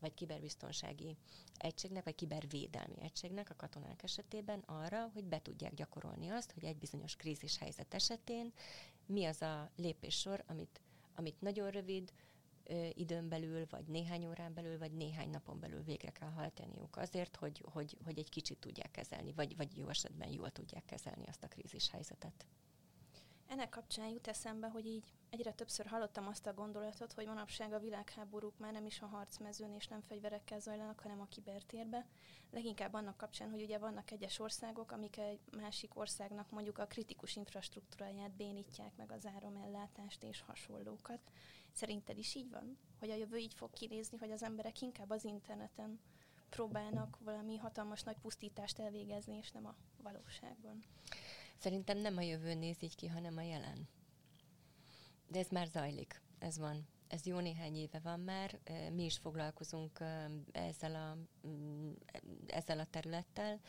vagy 0.00 0.14
kiberbiztonsági 0.14 1.16
egységnek, 1.56 2.04
vagy 2.04 2.14
kibervédelmi 2.14 3.00
egységnek 3.00 3.50
a 3.50 3.56
katonák 3.56 4.02
esetében 4.02 4.58
arra, 4.66 5.10
hogy 5.14 5.24
be 5.24 5.42
tudják 5.42 5.74
gyakorolni 5.74 6.28
azt, 6.28 6.52
hogy 6.52 6.64
egy 6.64 6.76
bizonyos 6.76 7.16
krízis 7.16 7.58
helyzet 7.58 7.94
esetén 7.94 8.52
mi 9.10 9.24
az 9.24 9.42
a 9.42 9.70
lépéssor, 9.76 10.44
amit, 10.46 10.80
amit 11.14 11.40
nagyon 11.40 11.70
rövid, 11.70 12.12
időn 12.94 13.28
belül, 13.28 13.66
vagy 13.70 13.84
néhány 13.84 14.26
órán 14.26 14.54
belül, 14.54 14.78
vagy 14.78 14.92
néhány 14.92 15.30
napon 15.30 15.60
belül 15.60 15.82
végre 15.82 16.10
kell 16.10 16.30
hajtaniuk 16.30 16.96
azért, 16.96 17.36
hogy, 17.36 17.64
hogy, 17.72 17.96
hogy 18.04 18.18
egy 18.18 18.28
kicsit 18.28 18.58
tudják 18.58 18.90
kezelni, 18.90 19.32
vagy, 19.32 19.56
vagy 19.56 19.76
jó 19.76 19.88
esetben 19.88 20.32
jól 20.32 20.50
tudják 20.50 20.84
kezelni 20.84 21.26
azt 21.26 21.42
a 21.42 21.48
krízis 21.48 21.90
helyzetet. 21.90 22.46
Ennek 23.46 23.68
kapcsán 23.68 24.08
jut 24.08 24.28
eszembe, 24.28 24.68
hogy 24.68 24.86
így 24.86 25.12
egyre 25.30 25.52
többször 25.52 25.86
hallottam 25.86 26.26
azt 26.26 26.46
a 26.46 26.54
gondolatot, 26.54 27.12
hogy 27.12 27.26
manapság 27.26 27.72
a 27.72 27.78
világháborúk 27.78 28.58
már 28.58 28.72
nem 28.72 28.86
is 28.86 29.00
a 29.00 29.06
harcmezőn 29.06 29.72
és 29.72 29.86
nem 29.86 30.00
fegyverekkel 30.00 30.60
zajlanak, 30.60 31.00
hanem 31.00 31.20
a 31.20 31.26
kibertérbe. 31.26 32.06
Leginkább 32.50 32.94
annak 32.94 33.16
kapcsán, 33.16 33.50
hogy 33.50 33.62
ugye 33.62 33.78
vannak 33.78 34.10
egyes 34.10 34.38
országok, 34.38 34.92
amik 34.92 35.16
egy 35.18 35.40
másik 35.56 35.98
országnak 35.98 36.50
mondjuk 36.50 36.78
a 36.78 36.86
kritikus 36.86 37.36
infrastruktúráját 37.36 38.30
bénítják 38.30 38.96
meg 38.96 39.12
az 39.12 39.26
áramellátást 39.26 40.22
és 40.22 40.40
hasonlókat. 40.40 41.20
Szerinted 41.72 42.18
is 42.18 42.34
így 42.34 42.50
van? 42.50 42.78
Hogy 42.98 43.10
a 43.10 43.14
jövő 43.14 43.36
így 43.36 43.54
fog 43.54 43.70
kinézni, 43.72 44.18
hogy 44.18 44.30
az 44.30 44.42
emberek 44.42 44.80
inkább 44.80 45.10
az 45.10 45.24
interneten 45.24 46.00
próbálnak 46.48 47.18
valami 47.20 47.56
hatalmas 47.56 48.02
nagy 48.02 48.16
pusztítást 48.18 48.78
elvégezni, 48.78 49.36
és 49.36 49.50
nem 49.50 49.66
a 49.66 49.74
valóságban? 50.02 50.84
Szerintem 51.58 51.98
nem 51.98 52.16
a 52.16 52.22
jövő 52.22 52.54
néz 52.54 52.82
így 52.82 52.96
ki, 52.96 53.06
hanem 53.06 53.36
a 53.36 53.42
jelen. 53.42 53.88
De 55.30 55.38
ez 55.38 55.48
már 55.48 55.66
zajlik, 55.66 56.22
ez 56.38 56.58
van. 56.58 56.86
Ez 57.08 57.26
jó 57.26 57.38
néhány 57.38 57.76
éve 57.76 57.98
van 57.98 58.20
már, 58.20 58.58
mi 58.92 59.04
is 59.04 59.16
foglalkozunk 59.16 59.98
ezzel 60.52 60.94
a, 60.94 61.16
mm, 61.48 61.90
ezzel 62.46 62.78
a 62.78 62.86
területtel. 62.90 63.60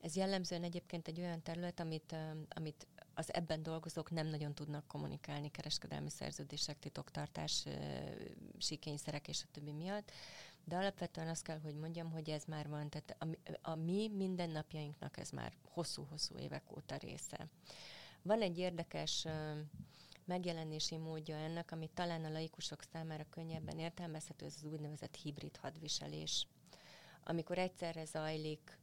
Ez 0.00 0.16
jellemzően 0.16 0.62
egyébként 0.62 1.08
egy 1.08 1.20
olyan 1.20 1.42
terület, 1.42 1.80
amit, 1.80 2.14
amit 2.48 2.86
az 3.14 3.34
ebben 3.34 3.62
dolgozók 3.62 4.10
nem 4.10 4.26
nagyon 4.26 4.54
tudnak 4.54 4.86
kommunikálni 4.86 5.50
kereskedelmi 5.50 6.10
szerződések, 6.10 6.78
titoktartás, 6.78 7.64
sikényszerek 8.58 9.28
és 9.28 9.42
a 9.42 9.50
többi 9.52 9.72
miatt. 9.72 10.10
De 10.64 10.76
alapvetően 10.76 11.28
azt 11.28 11.42
kell, 11.42 11.60
hogy 11.60 11.74
mondjam, 11.74 12.10
hogy 12.10 12.30
ez 12.30 12.44
már 12.44 12.68
van, 12.68 12.88
tehát 12.88 13.16
a, 13.18 13.26
a 13.70 13.74
mi 13.74 14.08
mindennapjainknak 14.08 15.18
ez 15.18 15.30
már 15.30 15.52
hosszú-hosszú 15.62 16.38
évek 16.38 16.76
óta 16.76 16.96
része. 16.96 17.48
Van 18.22 18.40
egy 18.40 18.58
érdekes 18.58 19.26
megjelenési 20.28 20.96
módja 20.96 21.36
ennek, 21.36 21.72
ami 21.72 21.90
talán 21.94 22.24
a 22.24 22.30
laikusok 22.30 22.82
számára 22.92 23.24
könnyebben 23.30 23.78
értelmezhető, 23.78 24.46
ez 24.46 24.54
az 24.56 24.64
úgynevezett 24.64 25.16
hibrid 25.16 25.56
hadviselés. 25.56 26.46
Amikor 27.24 27.58
egyszerre 27.58 28.04
zajlik 28.04 28.78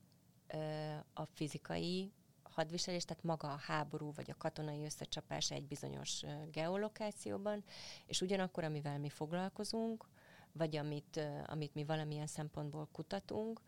a 1.13 1.25
fizikai 1.25 2.11
hadviselés, 2.43 3.05
tehát 3.05 3.23
maga 3.23 3.51
a 3.51 3.59
háború 3.65 4.13
vagy 4.13 4.31
a 4.31 4.37
katonai 4.37 4.83
összecsapás 4.83 5.51
egy 5.51 5.67
bizonyos 5.67 6.21
geolokációban, 6.51 7.63
és 8.05 8.21
ugyanakkor, 8.21 8.63
amivel 8.63 8.99
mi 8.99 9.09
foglalkozunk, 9.09 10.05
vagy 10.57 10.75
amit, 10.75 11.19
amit 11.45 11.73
mi 11.73 11.83
valamilyen 11.83 12.27
szempontból 12.27 12.87
kutatunk, 12.91 13.61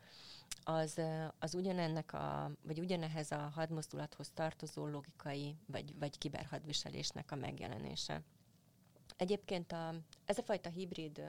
az, 0.63 1.02
az 1.39 1.56
ugyanennek 1.56 2.13
a, 2.13 2.52
vagy 2.62 2.80
ugyanehhez 2.80 3.32
a 3.32 3.52
hadmozdulathoz 3.56 4.32
tartozó 4.34 4.88
logikai, 4.88 5.56
vagy, 5.65 6.00
vagy 6.00 6.17
kiberhadviselésnek 6.17 7.32
a 7.32 7.36
megjelenése. 7.36 8.21
Egyébként 9.17 9.71
a, 9.71 9.93
ez 10.26 10.38
a 10.38 10.43
fajta 10.43 10.69
hibrid, 10.69 11.21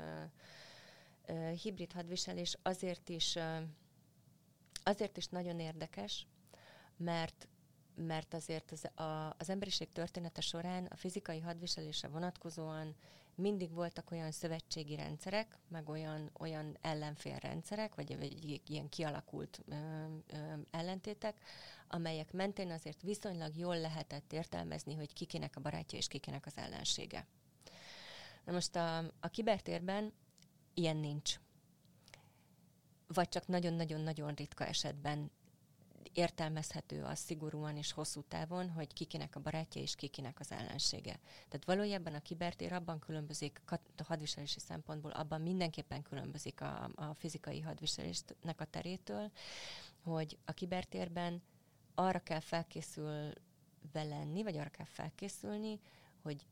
hibrid 1.62 1.92
hadviselés 1.92 2.56
azért 2.62 3.08
is, 3.08 3.38
azért 4.82 5.16
is 5.16 5.26
nagyon 5.26 5.60
érdekes, 5.60 6.26
mert 6.96 7.48
mert 8.00 8.34
azért 8.34 8.72
az, 8.72 9.00
a, 9.04 9.34
az 9.38 9.50
emberiség 9.50 9.92
története 9.92 10.40
során 10.40 10.84
a 10.84 10.96
fizikai 10.96 11.40
hadviselésre 11.40 12.08
vonatkozóan 12.08 12.94
mindig 13.38 13.72
voltak 13.72 14.10
olyan 14.10 14.30
szövetségi 14.30 14.96
rendszerek, 14.96 15.58
meg 15.68 15.88
olyan, 15.88 16.30
olyan 16.38 16.76
ellenfélrendszerek, 16.80 17.94
vagy, 17.94 18.18
vagy 18.18 18.60
ilyen 18.66 18.88
kialakult 18.88 19.60
ö, 19.68 19.74
ö, 20.26 20.36
ellentétek, 20.70 21.40
amelyek 21.88 22.32
mentén 22.32 22.70
azért 22.70 23.02
viszonylag 23.02 23.56
jól 23.56 23.80
lehetett 23.80 24.32
értelmezni, 24.32 24.94
hogy 24.94 25.12
kikinek 25.12 25.56
a 25.56 25.60
barátja 25.60 25.98
és 25.98 26.08
kikinek 26.08 26.46
az 26.46 26.56
ellensége. 26.56 27.26
Na 28.44 28.52
most 28.52 28.76
a, 28.76 28.98
a 28.98 29.28
kibertérben 29.30 30.12
ilyen 30.74 30.96
nincs. 30.96 31.40
Vagy 33.06 33.28
csak 33.28 33.46
nagyon-nagyon-nagyon 33.46 34.34
ritka 34.34 34.66
esetben 34.66 35.30
értelmezhető 36.12 37.02
az 37.02 37.18
szigorúan 37.18 37.76
és 37.76 37.92
hosszú 37.92 38.22
távon, 38.22 38.70
hogy 38.70 38.92
kikinek 38.92 39.36
a 39.36 39.40
barátja 39.40 39.82
és 39.82 39.94
kikinek 39.94 40.40
az 40.40 40.52
ellensége. 40.52 41.18
Tehát 41.48 41.64
valójában 41.64 42.14
a 42.14 42.20
kibertér 42.20 42.72
abban 42.72 42.98
különbözik, 42.98 43.60
a 43.66 44.02
hadviselési 44.04 44.60
szempontból 44.60 45.10
abban 45.10 45.40
mindenképpen 45.40 46.02
különbözik 46.02 46.60
a, 46.60 46.90
a 46.94 47.14
fizikai 47.14 47.60
hadviselésnek 47.60 48.60
a 48.60 48.64
terétől, 48.64 49.30
hogy 50.02 50.38
a 50.44 50.52
kibertérben 50.52 51.42
arra 51.94 52.18
kell 52.18 52.40
felkészülve 52.40 53.34
lenni, 53.92 54.42
vagy 54.42 54.56
arra 54.56 54.70
kell 54.70 54.86
felkészülni, 54.86 55.80
hogy 56.22 56.46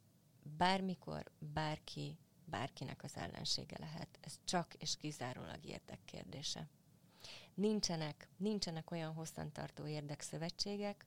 bármikor, 0.56 1.30
bárki, 1.38 2.18
bárkinek 2.44 3.02
az 3.02 3.16
ellensége 3.16 3.76
lehet. 3.78 4.18
Ez 4.20 4.38
csak 4.44 4.74
és 4.74 4.96
kizárólag 4.96 5.64
érdekkérdése 5.64 6.68
nincsenek, 7.56 8.28
nincsenek 8.36 8.90
olyan 8.90 9.12
hosszantartó 9.12 9.86
érdekszövetségek, 9.86 11.06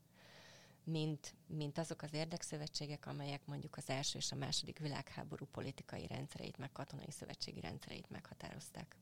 mint, 0.83 1.33
mint 1.47 1.77
azok 1.77 2.01
az 2.01 2.13
érdekszövetségek, 2.13 3.05
amelyek 3.05 3.45
mondjuk 3.45 3.77
az 3.77 3.89
első 3.89 4.17
és 4.17 4.31
a 4.31 4.35
második 4.35 4.79
világháború 4.79 5.45
politikai 5.45 6.07
rendszereit, 6.07 6.57
meg 6.57 6.71
katonai 6.71 7.11
szövetségi 7.11 7.59
rendszereit 7.59 8.09
meghatározták. 8.09 8.95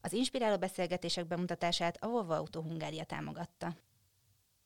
Az 0.00 0.12
inspiráló 0.12 0.58
beszélgetések 0.58 1.26
bemutatását 1.26 1.96
a 1.96 2.08
Volvo 2.08 2.32
Auto 2.32 2.60
Hungária 2.60 3.04
támogatta. 3.04 3.76